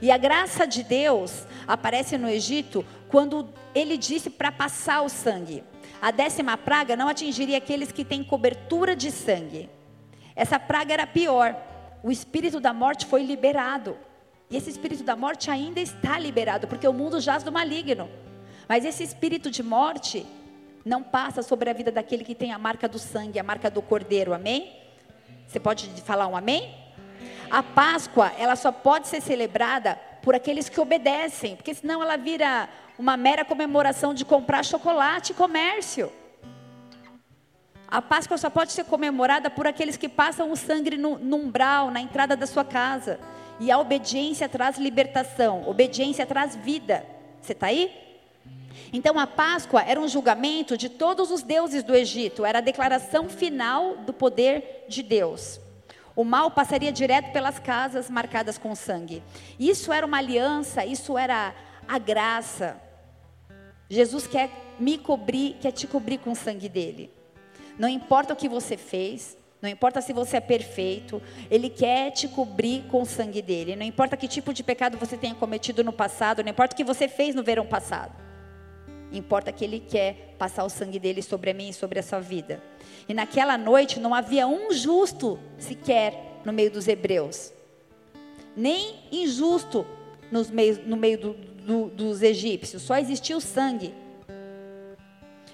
[0.00, 5.64] E a graça de Deus aparece no Egito quando ele disse para passar o sangue.
[6.02, 9.70] A décima praga não atingiria aqueles que têm cobertura de sangue.
[10.36, 11.56] Essa praga era pior
[12.04, 13.96] o espírito da morte foi liberado.
[14.50, 18.08] E esse espírito da morte ainda está liberado, porque o mundo jaz do maligno.
[18.68, 20.26] Mas esse espírito de morte
[20.84, 23.80] não passa sobre a vida daquele que tem a marca do sangue, a marca do
[23.80, 24.34] cordeiro.
[24.34, 24.72] Amém?
[25.46, 26.74] Você pode falar um amém?
[27.50, 32.68] A Páscoa, ela só pode ser celebrada por aqueles que obedecem, porque senão ela vira
[32.98, 36.10] uma mera comemoração de comprar chocolate e comércio.
[37.86, 41.90] A Páscoa só pode ser comemorada por aqueles que passam o sangue no, no umbral,
[41.90, 43.20] na entrada da sua casa.
[43.60, 47.06] E a obediência traz libertação, obediência traz vida.
[47.40, 47.92] Você está aí?
[48.92, 53.28] Então a Páscoa era um julgamento de todos os deuses do Egito, era a declaração
[53.28, 55.60] final do poder de Deus.
[56.16, 59.22] O mal passaria direto pelas casas marcadas com sangue.
[59.58, 61.54] Isso era uma aliança, isso era
[61.88, 62.80] a graça.
[63.88, 67.10] Jesus quer me cobrir, quer te cobrir com o sangue dele.
[67.78, 72.28] Não importa o que você fez, não importa se você é perfeito, Ele quer te
[72.28, 73.74] cobrir com o sangue dele.
[73.74, 76.84] Não importa que tipo de pecado você tenha cometido no passado, não importa o que
[76.84, 78.12] você fez no verão passado.
[79.10, 82.20] Importa que Ele quer passar o sangue dele sobre a mim e sobre a sua
[82.20, 82.62] vida.
[83.08, 87.50] E naquela noite não havia um justo sequer no meio dos hebreus,
[88.54, 89.86] nem injusto
[90.30, 93.94] nos meios, no meio do, do, dos egípcios, só existia o sangue.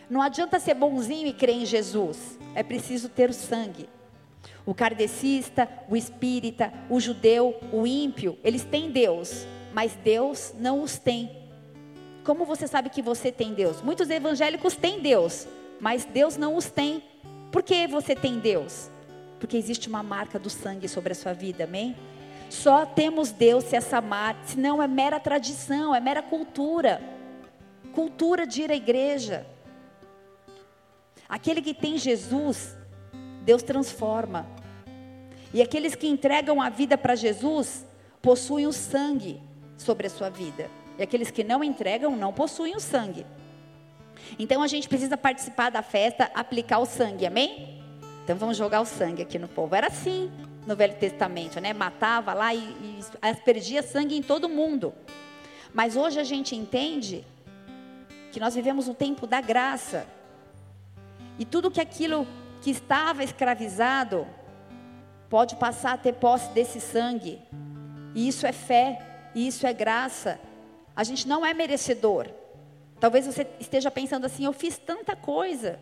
[0.09, 3.89] Não adianta ser bonzinho e crer em Jesus, é preciso ter o sangue.
[4.67, 10.99] O kardecista, o espírita, o judeu, o ímpio, eles têm Deus, mas Deus não os
[10.99, 11.31] tem.
[12.25, 13.81] Como você sabe que você tem Deus?
[13.83, 15.49] Muitos evangélicos têm Deus,
[15.81, 17.03] mas Deus não os tem.
[17.51, 18.91] Por que você tem Deus?
[19.39, 21.97] Porque existe uma marca do sangue sobre a sua vida, amém?
[22.51, 27.01] Só temos Deus se essa marca, senão é mera tradição, é mera cultura.
[27.95, 29.47] Cultura de ir à igreja.
[31.29, 32.77] Aquele que tem Jesus,
[33.41, 34.47] Deus transforma.
[35.53, 37.85] E aqueles que entregam a vida para Jesus,
[38.23, 39.41] possuem o sangue
[39.77, 40.71] sobre a sua vida.
[40.99, 43.27] E aqueles que não entregam, não possuem o sangue.
[44.39, 47.83] Então a gente precisa participar da festa, aplicar o sangue, amém?
[48.23, 49.75] Então vamos jogar o sangue aqui no povo.
[49.75, 50.31] Era assim
[50.67, 51.73] no Velho Testamento, né?
[51.73, 54.93] Matava lá e, e aspergia sangue em todo mundo.
[55.73, 57.25] Mas hoje a gente entende
[58.31, 60.07] que nós vivemos o tempo da graça.
[61.39, 62.27] E tudo que aquilo
[62.61, 64.27] que estava escravizado
[65.29, 67.41] pode passar a ter posse desse sangue.
[68.15, 69.01] E isso é fé,
[69.35, 70.39] e isso é graça.
[70.95, 72.27] A gente não é merecedor.
[72.99, 75.79] Talvez você esteja pensando assim: eu fiz tanta coisa.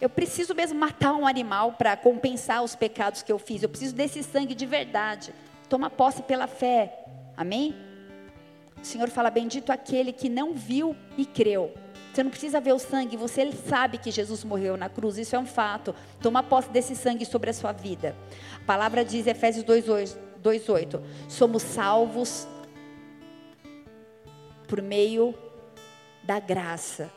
[0.00, 3.62] Eu preciso mesmo matar um animal para compensar os pecados que eu fiz.
[3.62, 5.32] Eu preciso desse sangue de verdade.
[5.70, 7.04] Toma posse pela fé.
[7.34, 7.74] Amém?
[8.80, 11.72] O Senhor fala: Bendito aquele que não viu e creu.
[12.16, 15.38] Você não precisa ver o sangue, você sabe que Jesus morreu na cruz, isso é
[15.38, 15.94] um fato.
[16.18, 18.16] Toma posse desse sangue sobre a sua vida.
[18.54, 22.48] A palavra diz, Efésios 2,8: somos salvos
[24.66, 25.34] por meio
[26.24, 27.10] da graça.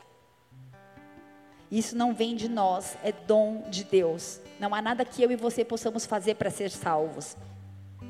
[1.71, 4.41] Isso não vem de nós, é dom de Deus.
[4.59, 7.37] Não há nada que eu e você possamos fazer para ser salvos.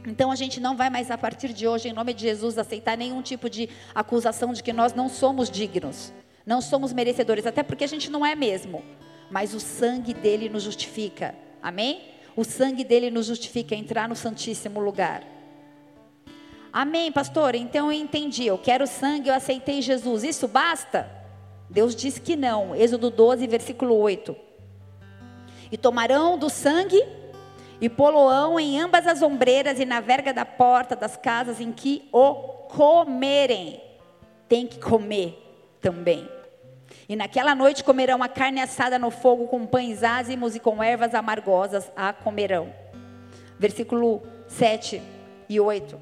[0.08, 2.98] Então a gente não vai mais a partir de hoje, em nome de Jesus, aceitar
[2.98, 6.12] nenhum tipo de acusação de que nós não somos dignos,
[6.50, 8.84] não somos merecedores, até porque a gente não é mesmo.
[9.30, 11.36] Mas o sangue dele nos justifica.
[11.62, 12.02] Amém?
[12.36, 15.22] O sangue dele nos justifica entrar no santíssimo lugar.
[16.74, 17.54] Amém, pastor?
[17.54, 18.48] Então eu entendi.
[18.48, 20.24] Eu quero sangue, eu aceitei Jesus.
[20.24, 21.08] Isso basta?
[21.70, 22.76] Deus diz que não.
[22.76, 24.36] Êxodo 12, versículo 8.
[25.72, 27.00] E tomarão do sangue
[27.80, 32.10] e poloão em ambas as ombreiras e na verga da porta das casas em que
[32.12, 32.34] o
[32.70, 33.80] comerem.
[34.48, 35.38] Tem que comer
[35.80, 36.39] também.
[37.10, 41.16] E naquela noite comerão a carne assada no fogo com pães ázimos e com ervas
[41.16, 42.72] amargosas a comerão.
[43.58, 45.02] Versículo 7
[45.50, 46.00] e 8.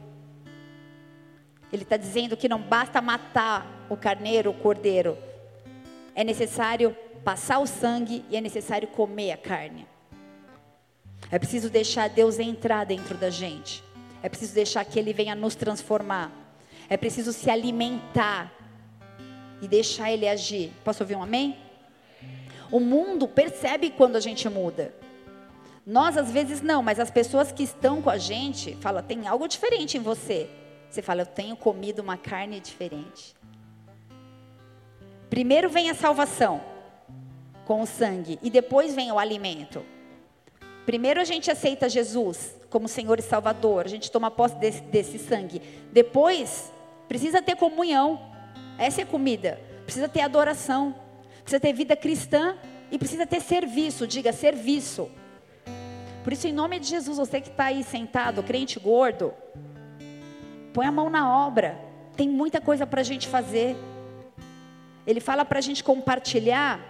[1.72, 5.18] Ele está dizendo que não basta matar o carneiro, o cordeiro,
[6.14, 9.88] é necessário passar o sangue e é necessário comer a carne.
[11.32, 13.84] É preciso deixar Deus entrar dentro da gente.
[14.22, 16.32] É preciso deixar que Ele venha nos transformar.
[16.90, 18.52] É preciso se alimentar
[19.62, 20.72] e deixar Ele agir.
[20.84, 21.58] Posso ouvir um amém?
[22.72, 24.94] O mundo percebe quando a gente muda.
[25.86, 29.48] Nós às vezes não, mas as pessoas que estão com a gente falam: tem algo
[29.48, 30.50] diferente em você.
[30.90, 33.36] Você fala: eu tenho comido uma carne diferente.
[35.30, 36.62] Primeiro vem a salvação
[37.66, 39.86] com o sangue e depois vem o alimento.
[40.86, 45.20] Primeiro a gente aceita Jesus como Senhor e Salvador, a gente toma posse desse, desse
[45.20, 45.62] sangue.
[45.92, 46.72] Depois
[47.08, 48.20] precisa ter comunhão,
[48.78, 49.60] essa é a comida.
[49.86, 50.96] Precisa ter adoração,
[51.42, 52.56] precisa ter vida cristã
[52.92, 54.06] e precisa ter serviço.
[54.06, 55.10] Diga serviço.
[56.24, 59.34] Por isso, em nome de Jesus, você que está aí sentado, crente gordo,
[60.74, 61.80] põe a mão na obra.
[62.16, 63.78] Tem muita coisa para a gente fazer.
[65.06, 66.82] Ele fala para a gente compartilhar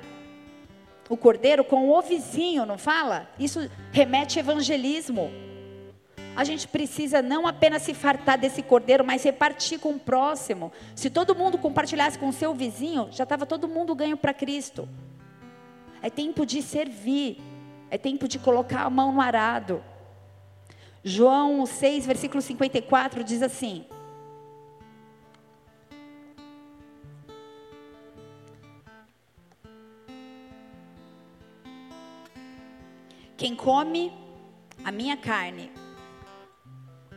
[1.10, 3.30] o cordeiro com o vizinho, não fala?
[3.38, 5.32] Isso remete evangelismo.
[6.38, 10.72] A gente precisa não apenas se fartar desse cordeiro, mas repartir com o próximo.
[10.94, 14.88] Se todo mundo compartilhasse com o seu vizinho, já estava todo mundo ganho para Cristo.
[16.00, 17.42] É tempo de servir,
[17.90, 19.84] é tempo de colocar a mão no arado.
[21.04, 23.88] João 6, versículo 54 diz assim:
[33.36, 34.14] Quem come
[34.86, 35.72] a minha carne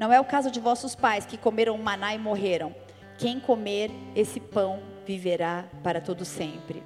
[0.00, 2.74] Não é o caso de vossos pais que comeram maná e morreram.
[3.18, 6.82] Quem comer esse pão viverá para todo sempre.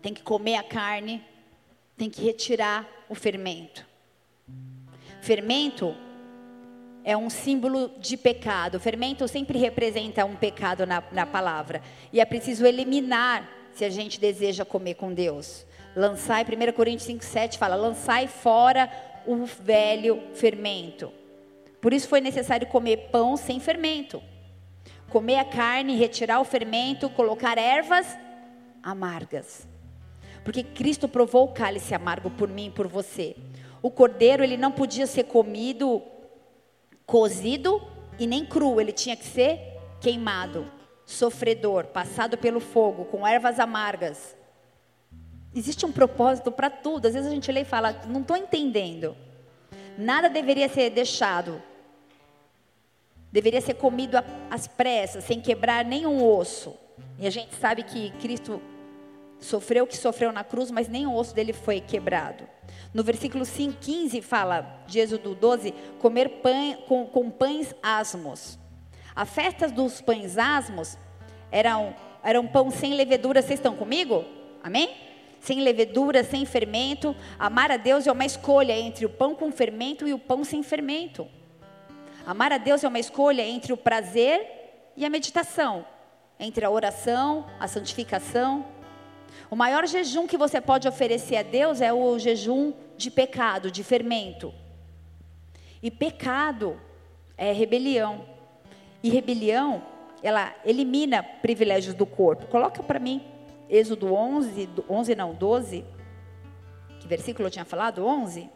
[0.00, 1.20] Tem que comer a carne,
[1.96, 3.84] tem que retirar o fermento.
[5.20, 5.96] Fermento
[7.02, 8.78] é um símbolo de pecado.
[8.78, 11.82] Fermento sempre representa um pecado na, na palavra.
[12.12, 15.66] E é preciso eliminar se a gente deseja comer com Deus.
[15.96, 18.88] Lançai, 1 Coríntios 5,7 fala: lançai fora
[19.26, 21.12] o velho fermento.
[21.80, 24.22] Por isso foi necessário comer pão sem fermento.
[25.10, 28.18] Comer a carne, retirar o fermento, colocar ervas
[28.82, 29.66] amargas.
[30.44, 33.36] Porque Cristo provou o cálice amargo por mim e por você.
[33.82, 36.02] O cordeiro, ele não podia ser comido
[37.04, 37.80] cozido
[38.18, 40.70] e nem cru, ele tinha que ser queimado,
[41.04, 44.36] sofredor, passado pelo fogo, com ervas amargas.
[45.54, 47.06] Existe um propósito para tudo.
[47.06, 49.16] Às vezes a gente lê e fala, não estou entendendo.
[49.98, 51.62] Nada deveria ser deixado.
[53.32, 54.16] Deveria ser comido
[54.50, 56.74] às pressas, sem quebrar nenhum osso.
[57.18, 58.60] E a gente sabe que Cristo
[59.38, 62.46] sofreu o que sofreu na cruz, mas nem o osso dele foi quebrado.
[62.92, 68.58] No versículo 5, 15 fala, de Êxodo 12, comer pão, com, com pães asmos.
[69.14, 70.98] As festas dos pães asmos
[71.50, 73.42] eram, eram pão sem levedura.
[73.42, 74.24] Vocês estão comigo?
[74.62, 75.05] Amém?
[75.46, 77.14] Sem levedura, sem fermento.
[77.38, 80.60] Amar a Deus é uma escolha entre o pão com fermento e o pão sem
[80.60, 81.28] fermento.
[82.26, 85.86] Amar a Deus é uma escolha entre o prazer e a meditação,
[86.40, 88.66] entre a oração, a santificação.
[89.48, 93.84] O maior jejum que você pode oferecer a Deus é o jejum de pecado, de
[93.84, 94.52] fermento.
[95.80, 96.76] E pecado
[97.38, 98.24] é rebelião.
[99.00, 99.80] E rebelião,
[100.24, 102.48] ela elimina privilégios do corpo.
[102.48, 103.35] Coloca para mim
[103.68, 105.84] Êxodo 11, 11 não, 12.
[107.00, 108.04] Que versículo eu tinha falado?
[108.04, 108.48] 11.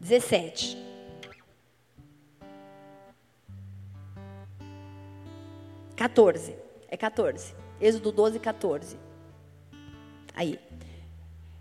[0.00, 0.76] Dezessete.
[5.96, 6.56] Quatorze.
[6.88, 7.54] É 14.
[7.80, 8.96] Êxodo 12, 14.
[10.34, 10.67] Aí.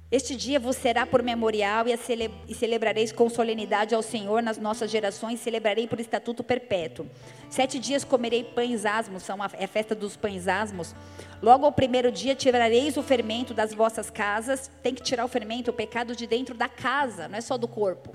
[0.10, 4.58] Este dia vos será por memorial e, cele e celebrareis com solenidade ao Senhor nas
[4.58, 7.10] nossas gerações, celebrarei por estatuto perpétuo.
[7.50, 10.96] Sete dias comerei pães asmos, são a, é a festa dos pães asmos.
[11.42, 14.72] Logo ao primeiro dia tirareis o fermento das vossas casas.
[14.82, 17.68] Tem que tirar o fermento, o pecado de dentro da casa, não é só do
[17.68, 18.14] corpo.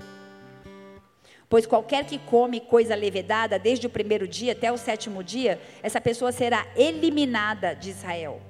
[1.47, 6.01] Pois qualquer que come coisa levedada, desde o primeiro dia até o sétimo dia, essa
[6.01, 8.41] pessoa será eliminada de Israel.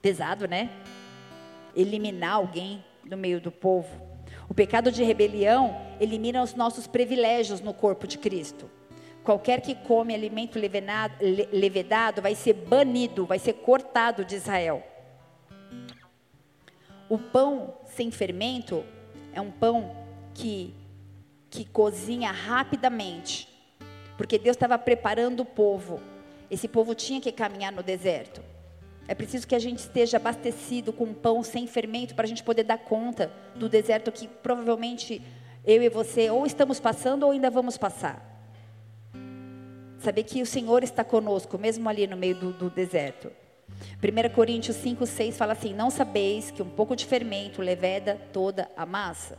[0.00, 0.70] Pesado, né?
[1.74, 3.88] Eliminar alguém do meio do povo.
[4.48, 8.70] O pecado de rebelião elimina os nossos privilégios no corpo de Cristo.
[9.24, 14.82] Qualquer que come alimento levedado vai ser banido, vai ser cortado de Israel.
[17.08, 18.84] O pão sem fermento
[19.32, 19.94] é um pão
[20.32, 20.74] que,
[21.50, 23.48] que cozinha rapidamente,
[24.16, 26.00] porque Deus estava preparando o povo.
[26.50, 28.40] Esse povo tinha que caminhar no deserto.
[29.08, 32.62] É preciso que a gente esteja abastecido com pão sem fermento para a gente poder
[32.62, 35.22] dar conta do deserto que provavelmente
[35.64, 38.22] eu e você ou estamos passando ou ainda vamos passar.
[39.98, 43.32] Saber que o Senhor está conosco, mesmo ali no meio do, do deserto.
[44.02, 48.70] 1 Coríntios 5, 6 fala assim: Não sabeis que um pouco de fermento leveda toda
[48.76, 49.38] a massa.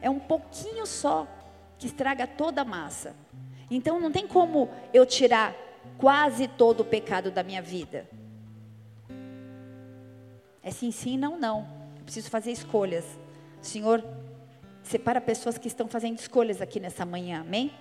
[0.00, 1.26] É um pouquinho só
[1.78, 3.14] que estraga toda a massa.
[3.68, 5.52] Então não tem como eu tirar
[5.98, 8.06] quase todo o pecado da minha vida.
[10.62, 11.66] É sim, sim, não, não.
[11.98, 13.04] Eu preciso fazer escolhas.
[13.60, 14.04] Senhor,
[14.82, 17.72] separa pessoas que estão fazendo escolhas aqui nessa manhã, amém?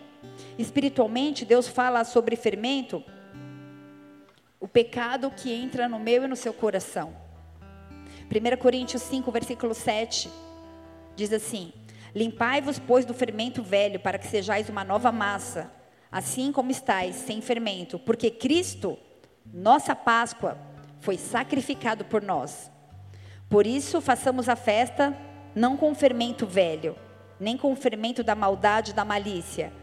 [0.58, 3.04] Espiritualmente, Deus fala sobre fermento,
[4.60, 7.16] o pecado que entra no meu e no seu coração.
[8.30, 10.30] 1 Coríntios 5, versículo 7,
[11.16, 11.74] diz assim:
[12.16, 15.72] Limpai-vos, pois, do fermento velho, para que sejais uma nova massa,
[16.12, 18.98] assim como estáis, sem fermento, porque Cristo,
[19.46, 20.58] nossa Páscoa,
[21.00, 22.71] foi sacrificado por nós.
[23.52, 25.14] Por isso, façamos a festa
[25.54, 26.96] não com fermento velho,
[27.38, 29.74] nem com fermento da maldade, da malícia.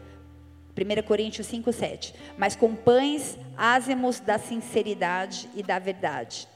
[0.75, 2.15] 1 Coríntios 5, 7.
[2.35, 6.47] Mas com pães ázimos da sinceridade e da verdade.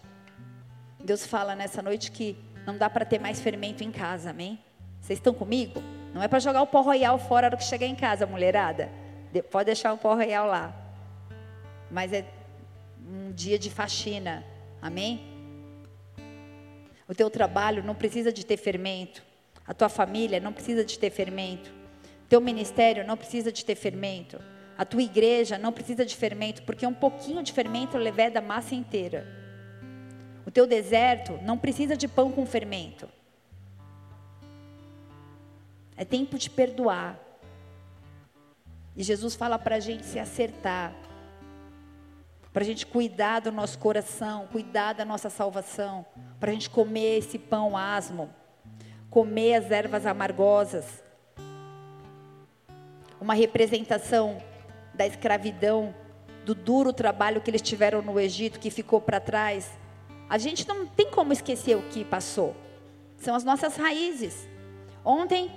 [1.03, 2.36] Deus fala nessa noite que
[2.66, 4.57] não dá para ter mais fermento em casa, amém?
[4.99, 5.84] Vocês estão comigo?
[6.16, 8.89] Não é para jogar o pó royal fora do que chegar em casa, mulherada.
[9.51, 10.74] Pode deixar o pó royal lá.
[11.91, 12.26] Mas é
[13.07, 14.43] um dia de faxina,
[14.82, 15.33] amém?
[17.08, 19.24] O teu trabalho não precisa de ter fermento.
[19.66, 21.72] A tua família não precisa de ter fermento.
[22.30, 24.39] Teu ministério não precisa de ter fermento.
[24.78, 28.74] A tua igreja não precisa de fermento, porque um pouquinho de fermento leveda a massa
[28.74, 29.28] inteira.
[30.45, 33.08] O teu deserto não precisa de pão com fermento.
[35.95, 37.20] É tempo de perdoar.
[38.95, 40.93] E Jesus fala para a gente se acertar,
[42.54, 46.06] para a gente cuidar do nosso coração, cuidar da nossa salvação,
[46.39, 48.30] para a gente comer esse pão asmo,
[49.10, 51.04] comer as ervas amargosas.
[53.20, 54.38] Uma representação
[54.93, 55.95] da escravidão,
[56.45, 59.72] do duro trabalho que eles tiveram no Egito, que ficou para trás.
[60.30, 62.56] A gente não tem como esquecer o que passou.
[63.18, 64.47] São as nossas raízes.
[65.04, 65.51] Ontem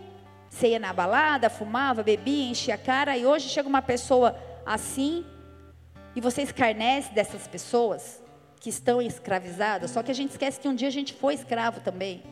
[0.49, 4.35] você ia na balada, fumava, bebia, enchia a cara, e hoje chega uma pessoa
[4.65, 5.27] assim,
[6.17, 8.23] e você escarnece dessas pessoas
[8.59, 11.81] que estão escravizadas, só que a gente esquece que um dia a gente foi escravo
[11.81, 12.23] também.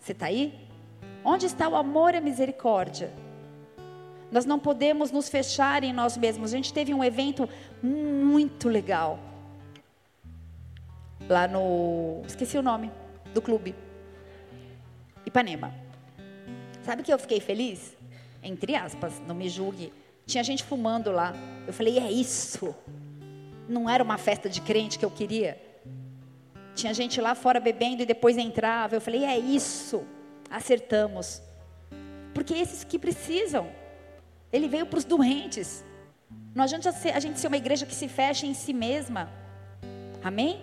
[0.00, 0.58] Você está aí?
[1.22, 3.12] Onde está o amor e a misericórdia?
[4.32, 6.52] Nós não podemos nos fechar em nós mesmos.
[6.52, 7.46] A gente teve um evento
[7.82, 9.18] muito legal.
[11.28, 12.22] Lá no.
[12.26, 12.90] Esqueci o nome
[13.34, 13.74] do clube.
[15.26, 15.74] Ipanema.
[16.82, 17.94] Sabe que eu fiquei feliz?
[18.42, 19.92] Entre aspas, não me julgue.
[20.26, 21.34] Tinha gente fumando lá.
[21.66, 22.74] Eu falei, é isso.
[23.68, 25.60] Não era uma festa de crente que eu queria.
[26.74, 28.96] Tinha gente lá fora bebendo e depois entrava.
[28.96, 30.04] Eu falei, é isso.
[30.50, 31.42] Acertamos.
[32.34, 33.68] Porque esses que precisam.
[34.52, 35.84] Ele veio para os doentes.
[36.54, 39.30] Não adianta a gente ser uma igreja que se fecha em si mesma.
[40.22, 40.60] Amém?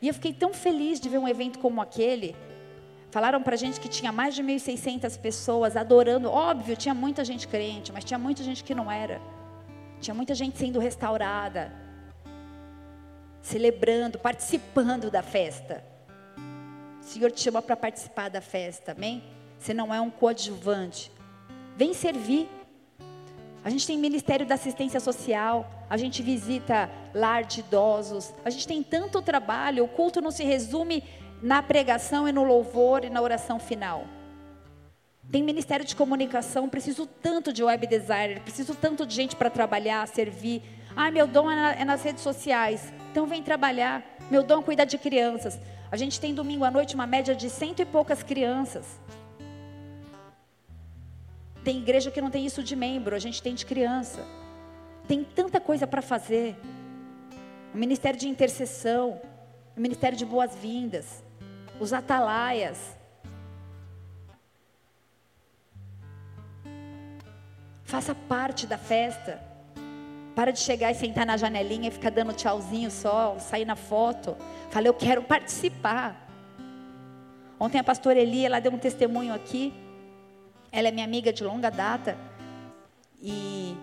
[0.00, 2.36] E eu fiquei tão feliz de ver um evento como aquele.
[3.14, 6.28] Falaram para a gente que tinha mais de 1.600 pessoas adorando.
[6.28, 9.20] Óbvio, tinha muita gente crente, mas tinha muita gente que não era.
[10.00, 11.72] Tinha muita gente sendo restaurada,
[13.40, 15.84] celebrando, participando da festa.
[17.00, 19.22] O Senhor te chama para participar da festa, amém?
[19.60, 21.12] Você não é um coadjuvante.
[21.76, 22.48] Vem servir.
[23.64, 28.66] A gente tem Ministério da Assistência Social, a gente visita lar de idosos, a gente
[28.66, 31.04] tem tanto trabalho, o culto não se resume
[31.44, 34.06] na pregação e no louvor e na oração final.
[35.30, 40.08] Tem ministério de comunicação, preciso tanto de web designer, preciso tanto de gente para trabalhar,
[40.08, 40.62] servir.
[40.96, 44.02] Ah, meu dom é, é nas redes sociais, então vem trabalhar.
[44.30, 45.60] Meu dom é cuidar de crianças.
[45.92, 48.98] A gente tem domingo à noite uma média de cento e poucas crianças.
[51.62, 54.24] Tem igreja que não tem isso de membro, a gente tem de criança.
[55.06, 56.56] Tem tanta coisa para fazer.
[57.74, 59.20] O ministério de intercessão,
[59.76, 61.23] o ministério de boas-vindas
[61.80, 62.96] os atalaias.
[67.84, 69.40] Faça parte da festa.
[70.34, 74.36] Para de chegar e sentar na janelinha e ficar dando tchauzinho só, sair na foto.
[74.70, 76.28] Falei, eu quero participar.
[77.58, 79.72] Ontem a pastora Eli, ela deu um testemunho aqui.
[80.72, 82.18] Ela é minha amiga de longa data.
[83.22, 83.76] E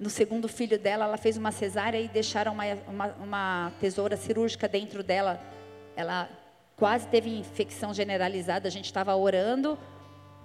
[0.00, 4.66] no segundo filho dela, ela fez uma cesárea e deixaram uma, uma, uma tesoura cirúrgica
[4.66, 5.40] dentro dela.
[5.94, 6.28] Ela
[6.78, 8.68] quase teve infecção generalizada.
[8.68, 9.76] A gente estava orando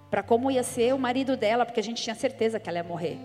[0.09, 2.83] para como ia ser o marido dela, porque a gente tinha certeza que ela ia
[2.83, 3.17] morrer.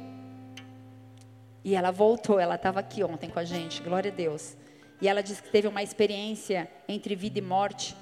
[1.64, 4.56] E ela voltou, ela estava aqui ontem com a gente, glória a Deus.
[5.00, 7.96] E ela disse que teve uma experiência entre vida e morte.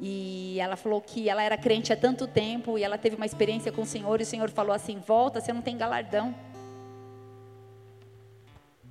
[0.00, 3.70] E ela falou que ela era crente há tanto tempo e ela teve uma experiência
[3.70, 6.34] com o Senhor e o Senhor falou assim: "Volta, você não tem galardão".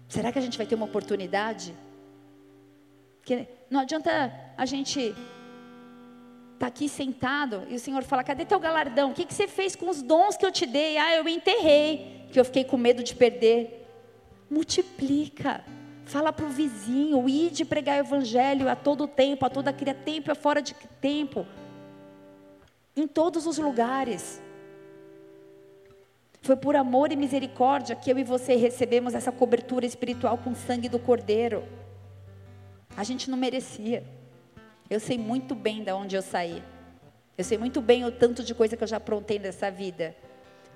[0.08, 1.74] Será que a gente vai ter uma oportunidade?
[3.22, 5.16] Porque não adianta a gente estar
[6.60, 9.12] tá aqui sentado e o Senhor fala: cadê teu galardão?
[9.12, 10.98] O que, que você fez com os dons que eu te dei?
[10.98, 13.88] Ah, eu enterrei, que eu fiquei com medo de perder.
[14.50, 15.64] Multiplica.
[16.04, 20.32] Fala para o vizinho, ide pregar o evangelho a todo tempo, a toda cria tempo
[20.32, 21.46] e fora de tempo.
[22.96, 24.42] Em todos os lugares.
[26.42, 30.56] Foi por amor e misericórdia que eu e você recebemos essa cobertura espiritual com o
[30.56, 31.64] sangue do Cordeiro.
[33.02, 34.04] A gente não merecia.
[34.88, 36.62] Eu sei muito bem de onde eu saí.
[37.36, 40.16] Eu sei muito bem o tanto de coisa que eu já aprontei nessa vida.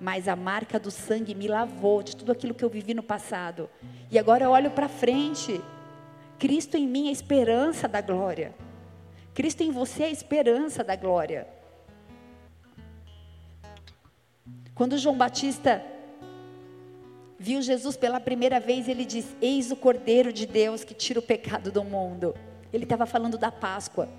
[0.02, 3.70] Mas a marca do sangue me lavou de tudo aquilo que eu vivi no passado.
[4.10, 5.62] E agora eu olho para frente.
[6.40, 8.56] Cristo em mim é a esperança da glória.
[9.36, 11.48] Cristo em você é a esperança da glória.
[14.74, 15.80] Quando João Batista
[17.38, 21.24] viu Jesus pela primeira vez, ele diz: Eis o Cordeiro de Deus que tira o
[21.24, 22.36] pecado do mundo.
[22.72, 24.10] Ele estava falando da Páscoa.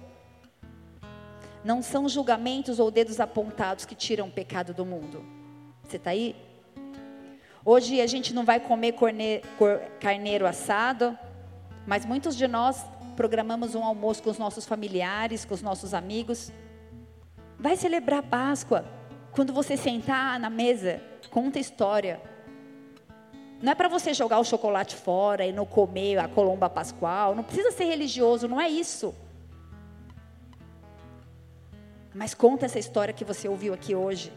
[1.65, 5.25] Não são julgamentos ou dedos apontados que tiram o pecado do mundo.
[5.83, 6.37] Você está aí?
[7.65, 8.95] Hoje a gente não vai comer
[10.01, 11.19] carneiro assado,
[11.85, 12.85] mas muitos de nós
[13.17, 16.53] programamos um almoço com os nossos familiares, com os nossos amigos.
[17.59, 18.85] Vai celebrar a Páscoa.
[19.33, 22.21] Quando você sentar na mesa, conta história.
[23.63, 27.35] Não é para você jogar o chocolate fora e não comer a colomba pascual.
[27.35, 29.15] Não precisa ser religioso, não é isso.
[32.15, 34.33] Mas conta essa história que você ouviu aqui hoje.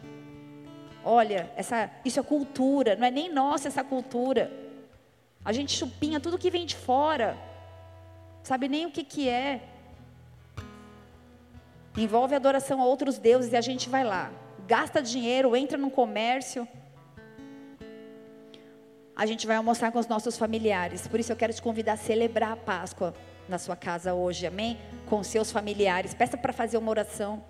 [1.04, 4.52] Olha, essa, isso é cultura, não é nem nossa essa cultura.
[5.44, 7.38] A gente chupinha tudo que vem de fora.
[8.44, 9.62] Sabe nem o que, que é.
[11.98, 14.32] Envolve adoração a outros deuses e a gente vai lá.
[14.68, 16.68] Gasta dinheiro, entra no comércio.
[19.20, 21.06] A gente vai almoçar com os nossos familiares.
[21.06, 23.14] Por isso eu quero te convidar a celebrar a Páscoa
[23.50, 24.78] na sua casa hoje, amém?
[25.10, 26.14] Com seus familiares.
[26.14, 27.44] Peça para fazer uma oração.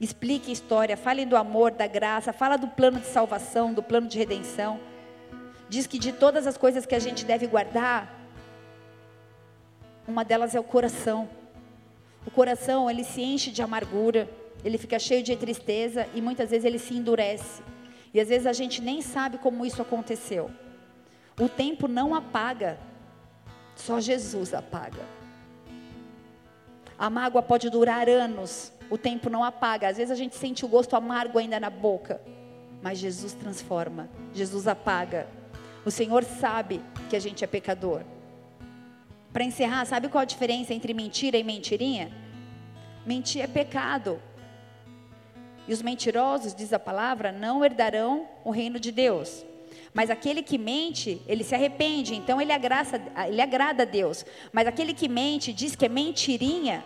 [0.00, 4.08] Explique a história, falem do amor, da graça, fala do plano de salvação, do plano
[4.08, 4.80] de redenção.
[5.68, 8.10] Diz que de todas as coisas que a gente deve guardar,
[10.08, 11.28] uma delas é o coração.
[12.26, 14.26] O coração, ele se enche de amargura,
[14.64, 17.73] ele fica cheio de tristeza e muitas vezes ele se endurece.
[18.14, 20.48] E às vezes a gente nem sabe como isso aconteceu.
[21.38, 22.78] O tempo não apaga,
[23.74, 25.02] só Jesus apaga.
[26.96, 29.88] A mágoa pode durar anos, o tempo não apaga.
[29.88, 32.22] Às vezes a gente sente o gosto amargo ainda na boca,
[32.80, 35.26] mas Jesus transforma, Jesus apaga.
[35.84, 38.02] O Senhor sabe que a gente é pecador.
[39.32, 42.12] Para encerrar, sabe qual a diferença entre mentira e mentirinha?
[43.04, 44.20] Mentir é pecado.
[45.66, 49.44] E os mentirosos, diz a palavra, não herdarão o reino de Deus.
[49.94, 54.26] Mas aquele que mente, ele se arrepende, então ele, agraça, ele agrada a Deus.
[54.52, 56.84] Mas aquele que mente, diz que é mentirinha,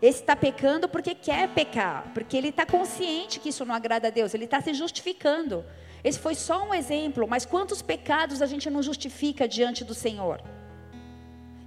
[0.00, 4.10] esse está pecando porque quer pecar, porque ele está consciente que isso não agrada a
[4.10, 5.64] Deus, ele está se justificando.
[6.04, 10.42] Esse foi só um exemplo, mas quantos pecados a gente não justifica diante do Senhor?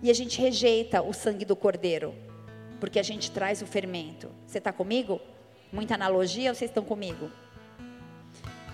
[0.04, 2.14] E a gente rejeita o sangue do cordeiro,
[2.80, 4.30] porque a gente traz o fermento.
[4.45, 5.20] Você está comigo?
[5.72, 7.30] Muita analogia vocês estão comigo?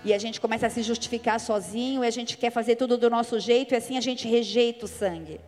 [0.04, 3.10] E a gente começa a se justificar sozinho, e a gente quer fazer tudo do
[3.10, 5.40] nosso jeito, e assim a gente rejeita o sangue.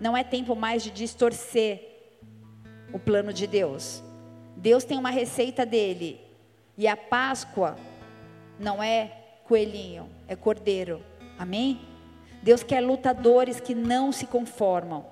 [0.00, 1.86] Não é tempo mais de distorcer
[2.92, 4.02] o plano de Deus.
[4.56, 6.20] Deus tem uma receita dele,
[6.76, 7.76] e a Páscoa
[8.58, 9.12] não é
[9.44, 11.02] coelhinho, é cordeiro.
[11.38, 11.80] Amém?
[12.42, 15.06] Deus quer lutadores que não se conformam.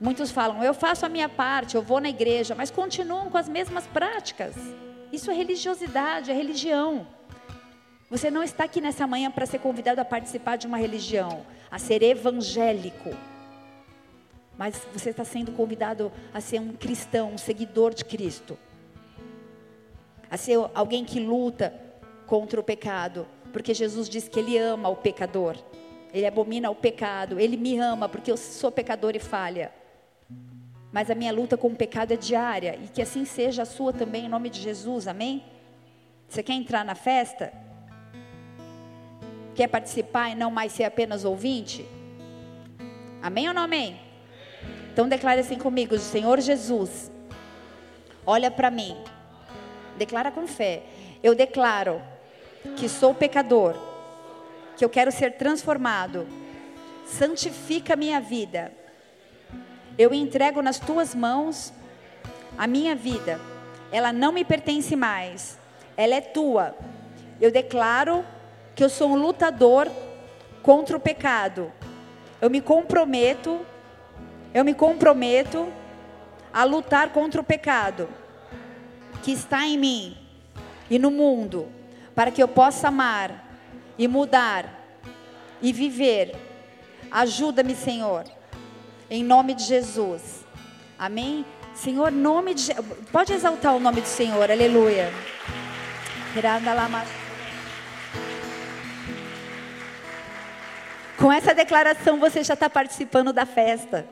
[0.00, 3.48] Muitos falam, eu faço a minha parte, eu vou na igreja, mas continuam com as
[3.48, 4.54] mesmas práticas.
[5.12, 7.06] Isso é religiosidade, é religião.
[8.10, 11.78] Você não está aqui nessa manhã para ser convidado a participar de uma religião, a
[11.78, 13.10] ser evangélico.
[14.58, 18.58] Mas você está sendo convidado a ser um cristão, um seguidor de Cristo.
[20.30, 21.72] A ser alguém que luta
[22.26, 25.56] contra o pecado, porque Jesus diz que Ele ama o pecador,
[26.12, 29.72] Ele abomina o pecado, Ele me ama porque eu sou pecador e falha.
[30.94, 33.92] Mas a minha luta com o pecado é diária e que assim seja a sua
[33.92, 35.42] também, em nome de Jesus, amém?
[36.28, 37.52] Você quer entrar na festa?
[39.56, 41.84] Quer participar e não mais ser apenas ouvinte?
[43.20, 44.00] Amém ou não amém?
[44.92, 47.10] Então declare assim comigo: Senhor Jesus,
[48.24, 48.96] olha para mim,
[49.98, 50.84] declara com fé.
[51.24, 52.00] Eu declaro
[52.76, 53.74] que sou pecador,
[54.76, 56.24] que eu quero ser transformado.
[57.04, 58.83] Santifica minha vida.
[59.98, 61.72] Eu entrego nas tuas mãos
[62.58, 63.40] a minha vida.
[63.92, 65.58] Ela não me pertence mais.
[65.96, 66.74] Ela é tua.
[67.40, 68.24] Eu declaro
[68.74, 69.88] que eu sou um lutador
[70.62, 71.72] contra o pecado.
[72.40, 73.60] Eu me comprometo,
[74.52, 75.72] eu me comprometo
[76.52, 78.08] a lutar contra o pecado
[79.22, 80.16] que está em mim
[80.90, 81.68] e no mundo
[82.14, 83.50] para que eu possa amar
[83.98, 84.84] e mudar
[85.62, 86.36] e viver.
[87.10, 88.24] Ajuda-me, Senhor,
[89.14, 90.44] em nome de Jesus.
[90.98, 91.44] Amém?
[91.74, 92.72] Senhor, nome de
[93.12, 95.12] pode exaltar o nome do Senhor, aleluia.
[101.16, 104.06] Com essa declaração você já está participando da festa.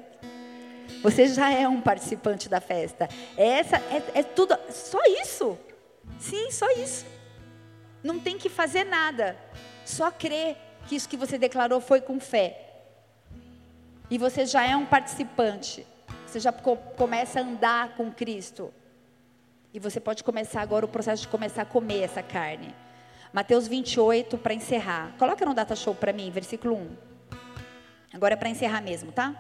[1.02, 3.08] Você já é um participante da festa.
[3.36, 5.58] Essa é, é tudo, só isso.
[6.20, 7.04] Sim, só isso.
[8.04, 9.36] Não tem que fazer nada.
[9.84, 12.71] Só crer que isso que você declarou foi com fé.
[14.12, 15.86] E você já é um participante.
[16.26, 18.70] Você já começa a andar com Cristo.
[19.72, 22.74] E você pode começar agora o processo de começar a comer essa carne.
[23.32, 25.14] Mateus 28, para encerrar.
[25.18, 26.96] Coloca no data show para mim, versículo 1.
[28.12, 29.34] Agora é para encerrar mesmo, tá?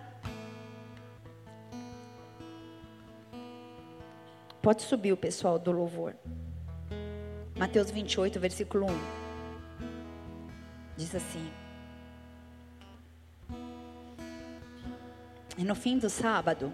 [4.62, 6.16] Pode subir o pessoal do louvor.
[7.58, 8.98] Mateus 28, versículo 1.
[10.96, 11.61] Diz assim:
[15.56, 16.72] E no fim do sábado,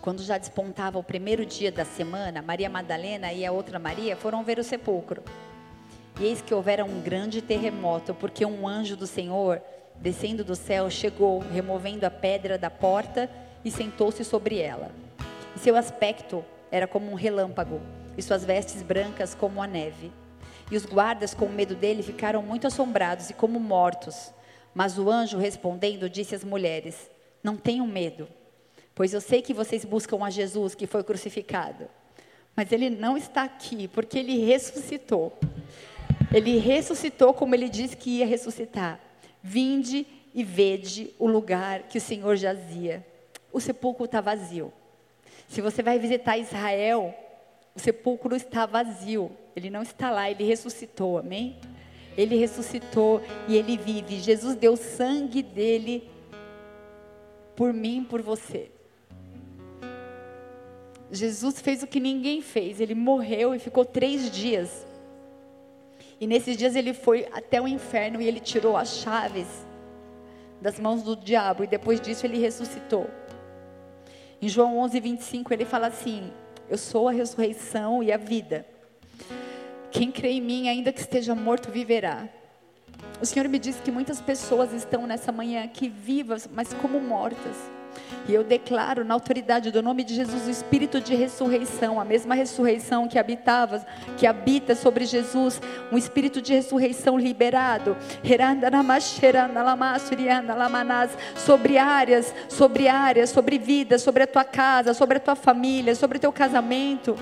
[0.00, 4.42] quando já despontava o primeiro dia da semana, Maria Madalena e a outra Maria foram
[4.42, 5.22] ver o sepulcro.
[6.18, 9.62] E eis que houvera um grande terremoto, porque um anjo do Senhor,
[9.96, 13.30] descendo do céu, chegou, removendo a pedra da porta
[13.64, 14.90] e sentou-se sobre ela.
[15.54, 17.80] E seu aspecto era como um relâmpago,
[18.18, 20.10] e suas vestes brancas como a neve.
[20.72, 24.32] E os guardas, com medo dele, ficaram muito assombrados e como mortos.
[24.74, 27.13] Mas o anjo respondendo disse às mulheres:
[27.44, 28.26] Não tenham medo
[28.94, 31.88] Pois eu sei que vocês buscam a Jesus que foi crucificado.
[32.54, 35.36] Mas ele não está aqui, porque ele ressuscitou.
[36.32, 39.00] Ele ressuscitou como ele disse que ia ressuscitar.
[39.42, 43.04] Vinde e vede o lugar que o Senhor jazia.
[43.52, 44.72] O sepulcro está vazio.
[45.48, 47.12] Se você vai visitar Israel,
[47.74, 49.32] o sepulcro está vazio.
[49.56, 51.56] Ele não está lá, ele ressuscitou, amém?
[52.16, 54.20] Ele ressuscitou e ele vive.
[54.20, 56.08] Jesus deu sangue dele
[57.56, 58.70] por mim, por você.
[61.10, 62.80] Jesus fez o que ninguém fez.
[62.80, 64.86] Ele morreu e ficou três dias.
[66.20, 69.46] E nesses dias ele foi até o inferno e ele tirou as chaves
[70.60, 71.64] das mãos do diabo.
[71.64, 73.08] E depois disso ele ressuscitou.
[74.40, 76.30] Em João 11, 25 ele fala assim:
[76.68, 78.66] Eu sou a ressurreição e a vida.
[79.90, 82.28] Quem crê em mim, ainda que esteja morto, viverá.
[83.20, 87.56] O Senhor me disse que muitas pessoas estão nessa manhã aqui vivas, mas como mortas.
[88.26, 92.34] E eu declaro na autoridade do nome de Jesus o espírito de ressurreição, a mesma
[92.34, 93.84] ressurreição que habitava,
[94.16, 95.60] que habita sobre Jesus,
[95.92, 97.96] um espírito de ressurreição liberado,
[101.36, 106.16] sobre áreas, sobre áreas, sobre vida, sobre a tua casa, sobre a tua família, sobre
[106.16, 107.16] o teu casamento,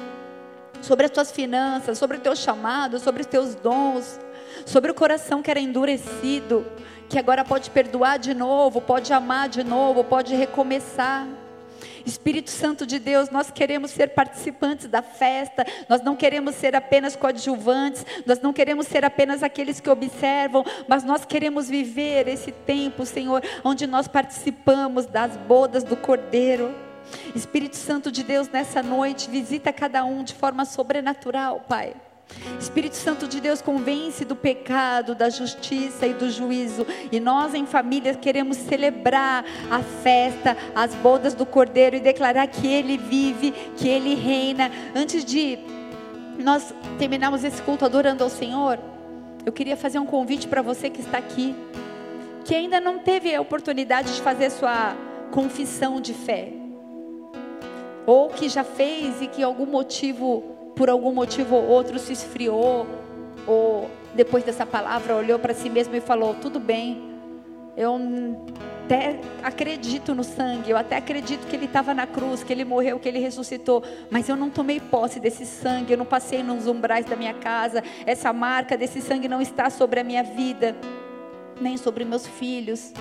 [0.81, 4.21] sobre as tuas finanças, sobre o teu chamado, sobre os teus dons,
[4.67, 6.65] sobre o coração que era endurecido
[7.13, 11.29] que agora pode perdoar de novo, pode amar de novo, pode recomeçar.
[12.07, 17.15] Espírito Santo de Deus, nós queremos ser participantes da festa, nós não queremos ser apenas
[17.15, 23.05] coadjuvantes, nós não queremos ser apenas aqueles que observam, mas nós queremos viver esse tempo,
[23.05, 26.75] Senhor, onde nós participamos das bodas do Cordeiro.
[27.35, 31.95] Espírito Santo de Deus, nessa noite, visita cada um de forma sobrenatural, Pai.
[32.59, 36.87] Espírito Santo de Deus convence do pecado, da justiça e do juízo.
[37.11, 42.67] E nós, em família, queremos celebrar a festa, as bodas do Cordeiro e declarar que
[42.67, 44.71] Ele vive, que Ele reina.
[44.95, 45.59] Antes de
[46.39, 48.79] nós terminarmos esse culto adorando ao Senhor,
[49.45, 51.55] eu queria fazer um convite para você que está aqui,
[52.45, 54.97] que ainda não teve a oportunidade de fazer sua
[55.31, 56.53] confissão de fé,
[58.07, 62.87] ou que já fez e que algum motivo por algum motivo ou outro se esfriou,
[63.47, 67.03] ou depois dessa palavra olhou para si mesmo e falou: tudo bem,
[67.77, 67.99] eu
[68.85, 72.99] até acredito no sangue, eu até acredito que ele estava na cruz, que ele morreu,
[72.99, 77.07] que ele ressuscitou, mas eu não tomei posse desse sangue, eu não passei nos umbrais
[77.07, 80.77] da minha casa, essa marca desse sangue não está sobre a minha vida,
[81.61, 82.93] nem sobre meus filhos.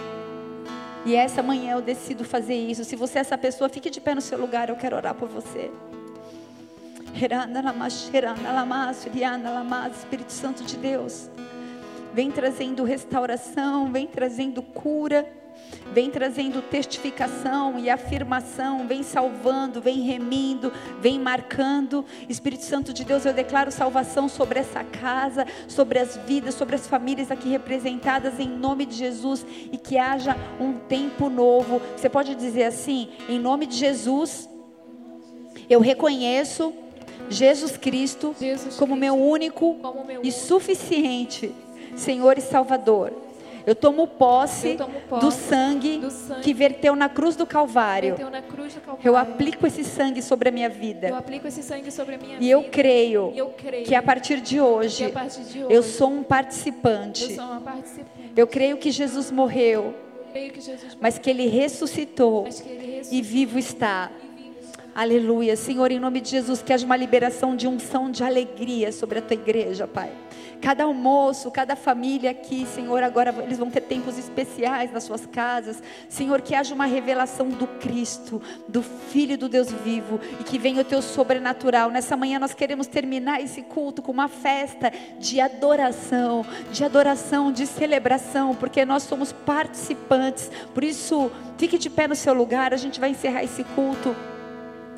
[1.04, 2.86] E essa manhã eu decido fazer isso.
[2.86, 5.28] Se você é essa pessoa, fique de pé no seu lugar, eu quero orar por
[5.28, 5.72] você.
[9.90, 11.30] Espírito Santo de Deus,
[12.14, 15.28] vem trazendo restauração, vem trazendo cura,
[15.94, 22.06] vem trazendo testificação e afirmação, vem salvando, vem remindo, vem marcando.
[22.30, 26.88] Espírito Santo de Deus, eu declaro salvação sobre essa casa, sobre as vidas, sobre as
[26.88, 31.82] famílias aqui representadas em nome de Jesus e que haja um tempo novo.
[31.96, 34.50] Você pode dizer assim, em nome de Jesus,
[35.70, 36.74] eu reconheço
[37.30, 41.54] Jesus Cristo, Jesus como, meu único, como meu e suficiente
[41.96, 43.14] Senhor e Salvador.
[43.66, 47.46] Eu tomo posse, Eu tomo posse do, sangue do, sangue que verteu na cruz do
[47.46, 48.16] Calvário.
[48.50, 49.08] Cruz do Calvário.
[49.08, 51.10] Eu aplico esse sangue sobre a minha vida.
[51.10, 52.52] Eu aplico esse sangue sobre a minha e vida.
[52.52, 56.24] Eu creio, eu creio que a partir de hoje, partir de hoje eu sou um
[56.24, 57.24] participante.
[57.24, 58.32] Eu, sou uma participante.
[58.36, 59.94] eu creio que Jesus morreu,
[60.34, 64.12] que Jesus mas que ele ressuscitou, que ele ressuscitou e vivo está.
[64.94, 65.56] Aleluia.
[65.56, 69.22] Senhor, em nome de Jesus, que haja uma liberação de unção, de alegria sobre a
[69.22, 70.12] tua igreja, Pai.
[70.62, 75.82] Cada almoço, cada família aqui, Senhor, agora eles vão ter tempos especiais nas suas casas.
[76.10, 80.82] Senhor, que haja uma revelação do Cristo, do Filho do Deus vivo e que venha
[80.82, 81.90] o teu sobrenatural.
[81.90, 87.66] Nessa manhã nós queremos terminar esse culto com uma festa de adoração, de adoração, de
[87.66, 90.52] celebração, porque nós somos participantes.
[90.74, 94.14] Por isso, fique de pé no seu lugar, a gente vai encerrar esse culto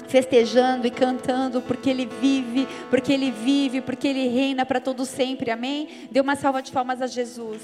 [0.08, 5.52] festejando e cantando, porque Ele vive, porque Ele vive, porque Ele reina para todo sempre,
[5.52, 5.88] amém?
[6.12, 7.62] Dê uma salva de palmas a Jesus.